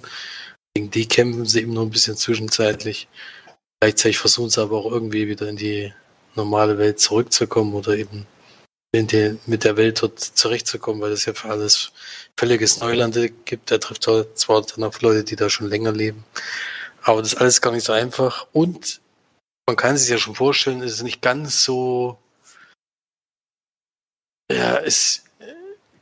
[0.74, 3.08] Gegen die kämpfen sie eben noch ein bisschen zwischenzeitlich.
[3.80, 5.94] Gleichzeitig versuchen sie aber auch irgendwie wieder in die
[6.36, 8.26] normale Welt zurückzukommen oder eben
[8.94, 11.92] die, mit der Welt dort zurechtzukommen, weil es ja für alles
[12.38, 13.70] völliges Neuland gibt.
[13.70, 16.24] Der trifft zwar dann auf Leute, die da schon länger leben,
[17.04, 18.48] aber das ist alles gar nicht so einfach.
[18.52, 19.02] Und
[19.68, 22.18] man kann sich ja schon vorstellen, es ist nicht ganz so.
[24.52, 25.24] Ja, es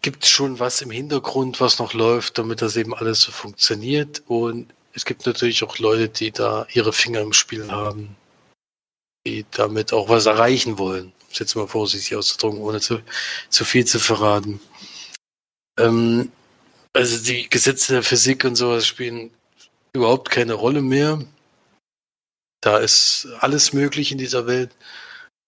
[0.02, 4.24] gibt schon was im Hintergrund, was noch läuft, damit das eben alles so funktioniert.
[4.28, 8.16] Und es gibt natürlich auch Leute, die da ihre Finger im Spiel haben,
[9.26, 11.12] die damit auch was erreichen wollen.
[11.30, 13.02] Ich jetzt mal vorsichtig auszudrücken, ohne zu,
[13.50, 14.62] zu viel zu verraten.
[15.78, 16.32] Ähm,
[16.94, 19.32] also die Gesetze der Physik und sowas spielen
[19.98, 21.20] überhaupt keine Rolle mehr.
[22.62, 24.72] Da ist alles möglich in dieser Welt.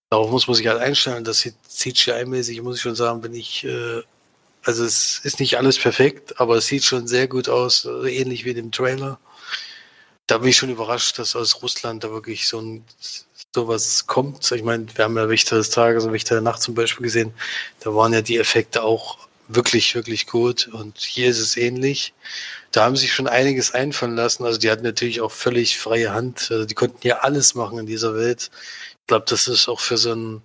[0.10, 1.24] Darauf muss man sich halt einstellen.
[1.24, 4.02] Das CGI-mäßig, muss ich schon sagen, bin ich, äh,
[4.64, 8.54] also es ist nicht alles perfekt, aber es sieht schon sehr gut aus, ähnlich wie
[8.54, 9.20] dem Trailer.
[10.28, 12.86] Da bin ich schon überrascht, dass aus Russland da wirklich so ein
[13.56, 14.52] sowas kommt.
[14.52, 17.34] Ich meine, wir haben ja Wächter des Tages und Wächter der Nacht zum Beispiel gesehen.
[17.80, 20.68] Da waren ja die Effekte auch wirklich, wirklich gut.
[20.72, 22.14] Und hier ist es ähnlich
[22.72, 24.46] da haben sich schon einiges einfallen lassen.
[24.46, 26.50] Also die hatten natürlich auch völlig freie Hand.
[26.52, 28.52] Also die konnten ja alles machen in dieser Welt.
[29.02, 30.44] Ich glaube, das ist auch für so einen,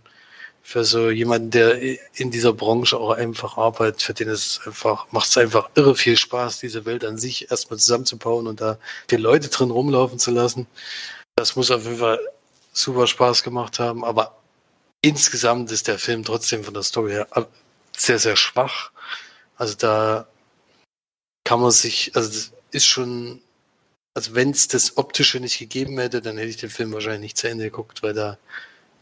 [0.62, 1.80] für so jemanden, der
[2.14, 6.16] in dieser Branche auch einfach arbeitet, für den es einfach, macht es einfach irre viel
[6.16, 8.78] Spaß, diese Welt an sich erstmal zusammenzubauen und da
[9.10, 10.66] die Leute drin rumlaufen zu lassen.
[11.36, 12.20] Das muss auf jeden Fall
[12.72, 14.38] super Spaß gemacht haben, aber
[15.02, 17.28] insgesamt ist der Film trotzdem von der Story her
[17.96, 18.90] sehr, sehr schwach.
[19.56, 20.26] Also da
[21.44, 23.40] kann man sich, also das ist schon,
[24.14, 27.36] also wenn es das Optische nicht gegeben hätte, dann hätte ich den Film wahrscheinlich nicht
[27.38, 28.38] zu Ende geguckt, weil da,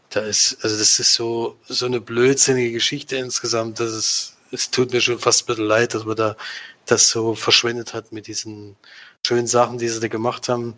[0.09, 4.91] da ist, also das ist so, so eine blödsinnige Geschichte insgesamt, dass es, es tut
[4.91, 6.35] mir schon fast ein bisschen leid, dass man da
[6.85, 8.75] das so verschwendet hat mit diesen
[9.25, 10.75] schönen Sachen, die sie da gemacht haben.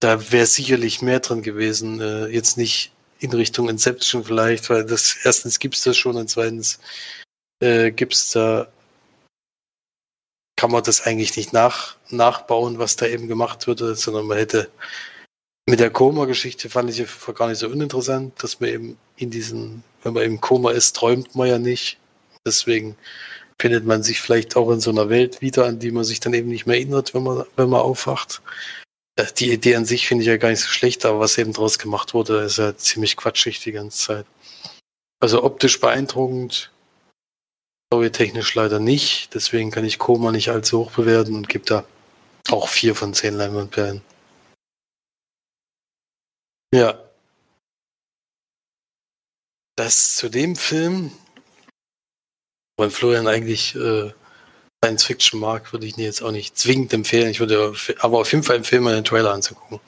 [0.00, 5.16] Da wäre sicherlich mehr drin gewesen, äh, jetzt nicht in Richtung Inception vielleicht, weil das
[5.24, 6.78] erstens gibt's das schon und zweitens
[7.60, 8.68] äh, gibt's da
[10.56, 14.70] kann man das eigentlich nicht nach, nachbauen, was da eben gemacht wurde, sondern man hätte
[15.66, 20.12] mit der Koma-Geschichte fand ich gar nicht so uninteressant, dass man eben in diesen, wenn
[20.12, 21.98] man im Koma ist, träumt man ja nicht.
[22.46, 22.96] Deswegen
[23.60, 26.34] findet man sich vielleicht auch in so einer Welt wieder, an die man sich dann
[26.34, 28.42] eben nicht mehr erinnert, wenn man, wenn man aufwacht.
[29.38, 31.78] Die Idee an sich finde ich ja gar nicht so schlecht, aber was eben daraus
[31.78, 34.26] gemacht wurde, ist ja ziemlich quatschig die ganze Zeit.
[35.20, 36.72] Also optisch beeindruckend,
[37.94, 41.86] Story-technisch leider nicht, deswegen kann ich Koma nicht allzu hoch bewerten und gebe da
[42.50, 44.02] auch vier von zehn Leinwandperlen.
[46.74, 46.98] Ja.
[49.76, 51.12] Das zu dem Film,
[52.76, 54.10] weil Florian eigentlich äh,
[54.82, 57.30] Science Fiction mag, würde ich ihn jetzt auch nicht zwingend empfehlen.
[57.30, 59.78] Ich würde aber auf jeden Fall empfehlen, mal den Trailer anzugucken.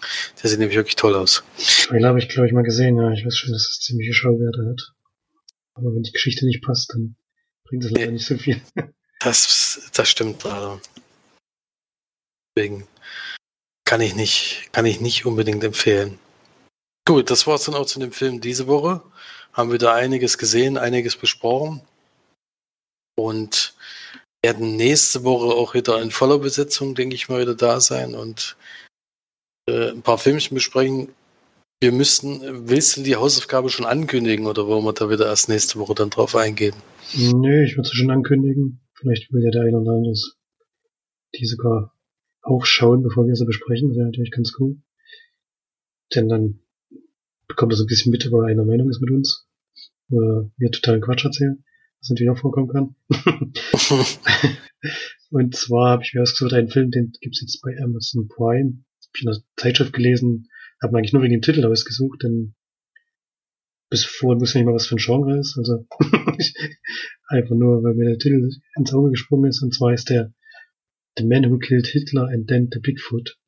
[0.40, 1.42] Der sieht nämlich wirklich toll aus.
[1.58, 3.10] Trailer habe ich, glaube ich, mal gesehen, ja.
[3.10, 4.92] Ich weiß schon, dass es ziemliche Schauwerte hat.
[5.74, 7.16] Aber wenn die Geschichte nicht passt, dann
[7.66, 8.60] bringt es leider nicht so viel.
[9.20, 10.80] Das, das stimmt leider.
[12.54, 12.86] Deswegen
[13.84, 16.18] kann ich nicht, kann ich nicht unbedingt empfehlen.
[17.06, 19.02] Gut, das war es dann auch zu dem Film diese Woche.
[19.52, 21.80] Haben wir da einiges gesehen, einiges besprochen.
[23.18, 23.74] Und
[24.42, 28.56] werden nächste Woche auch wieder in voller Besetzung, denke ich mal, wieder da sein und
[29.68, 31.14] äh, ein paar Filmchen besprechen.
[31.80, 35.78] Wir müssten, willst du die Hausaufgabe schon ankündigen oder wollen wir da wieder erst nächste
[35.78, 36.74] Woche dann drauf eingehen?
[37.14, 38.80] Nö, ich würde es schon ankündigen.
[38.94, 40.14] Vielleicht will ja der eine oder andere
[41.38, 41.92] die sogar
[42.40, 43.88] auch schauen, bevor wir sie besprechen.
[43.88, 44.78] Das wäre natürlich ganz cool.
[46.14, 46.60] Denn dann
[47.46, 49.46] bekommt er so ein bisschen mit, ob er einer Meinung ist mit uns.
[50.08, 51.62] Oder wir totalen Quatsch erzählen
[52.00, 52.94] was natürlich auch vorkommen kann.
[55.30, 58.84] und zwar habe ich mir ausgesucht, einen Film, den gibt's jetzt bei Amazon Prime.
[59.06, 60.48] Hab ich in der Zeitschrift gelesen,
[60.86, 62.54] habe mir eigentlich nur wegen dem Titel ausgesucht, denn
[63.90, 65.56] bis vorhin wusste ich nicht mal, was für ein Genre ist.
[65.58, 65.86] Also
[67.28, 69.62] einfach nur, weil mir der Titel ins Auge gesprungen ist.
[69.62, 70.32] Und zwar ist der
[71.16, 73.38] The Man Who Killed Hitler and Then the Bigfoot.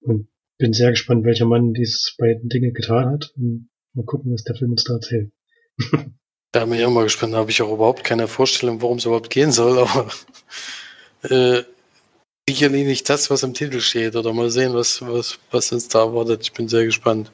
[0.00, 0.28] Und
[0.58, 3.32] bin sehr gespannt, welcher Mann diese beiden Dinge getan hat.
[3.36, 5.32] Und mal gucken, was der Film uns da erzählt.
[6.50, 7.34] Da bin ich auch mal gespannt.
[7.34, 10.10] Da habe ich auch überhaupt keine Vorstellung, worum es überhaupt gehen soll, aber
[11.24, 11.62] äh,
[12.48, 14.16] sicherlich nicht das, was im Titel steht.
[14.16, 16.42] Oder mal sehen, was, was, was uns da erwartet.
[16.42, 17.30] Ich bin sehr gespannt.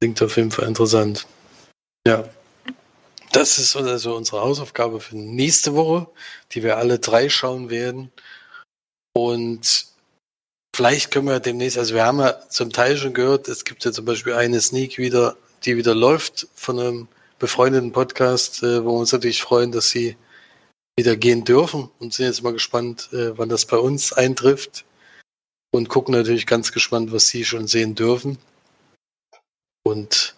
[0.00, 1.26] Klingt auf jeden Fall interessant.
[2.06, 2.28] Ja.
[3.32, 6.08] Das ist also unsere Hausaufgabe für nächste Woche,
[6.52, 8.10] die wir alle drei schauen werden.
[9.12, 9.86] Und
[10.74, 13.92] vielleicht können wir demnächst, also wir haben ja zum Teil schon gehört, es gibt ja
[13.92, 17.08] zum Beispiel eine Sneak wieder, die wieder läuft von einem
[17.38, 20.16] befreundeten Podcast, äh, wo wir uns natürlich freuen, dass sie
[20.96, 24.84] wieder gehen dürfen und sind jetzt mal gespannt, äh, wann das bei uns eintrifft
[25.70, 28.38] und gucken natürlich ganz gespannt, was sie schon sehen dürfen.
[29.82, 30.34] Und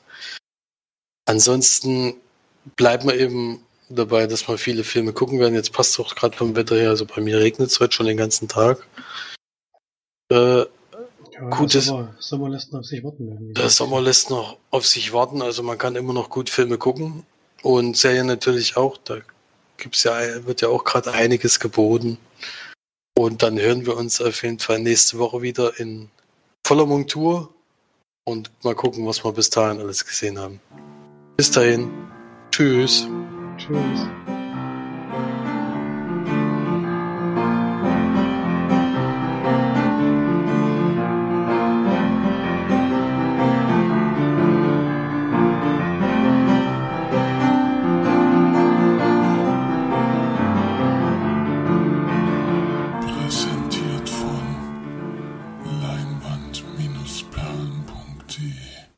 [1.27, 2.15] ansonsten
[2.77, 5.55] bleiben wir eben dabei, dass wir viele Filme gucken werden.
[5.55, 8.07] Jetzt passt es auch gerade vom Wetter her, also bei mir regnet es heute schon
[8.07, 8.87] den ganzen Tag.
[10.31, 13.29] Äh, ja, gut, der Sommer, Sommer lässt noch auf sich warten.
[13.29, 13.55] Irgendwie.
[13.55, 17.27] Der Sommer lässt noch auf sich warten, also man kann immer noch gut Filme gucken
[17.63, 18.97] und Serien natürlich auch.
[18.99, 19.19] Da
[19.83, 22.19] gibt's ja, wird ja auch gerade einiges geboten.
[23.19, 26.09] Und dann hören wir uns auf jeden Fall nächste Woche wieder in
[26.67, 27.53] voller Montur
[28.25, 30.61] und mal gucken, was wir bis dahin alles gesehen haben.
[31.37, 31.91] Bis dahin.
[32.51, 33.07] Tschüss.
[33.59, 34.32] Tschüss.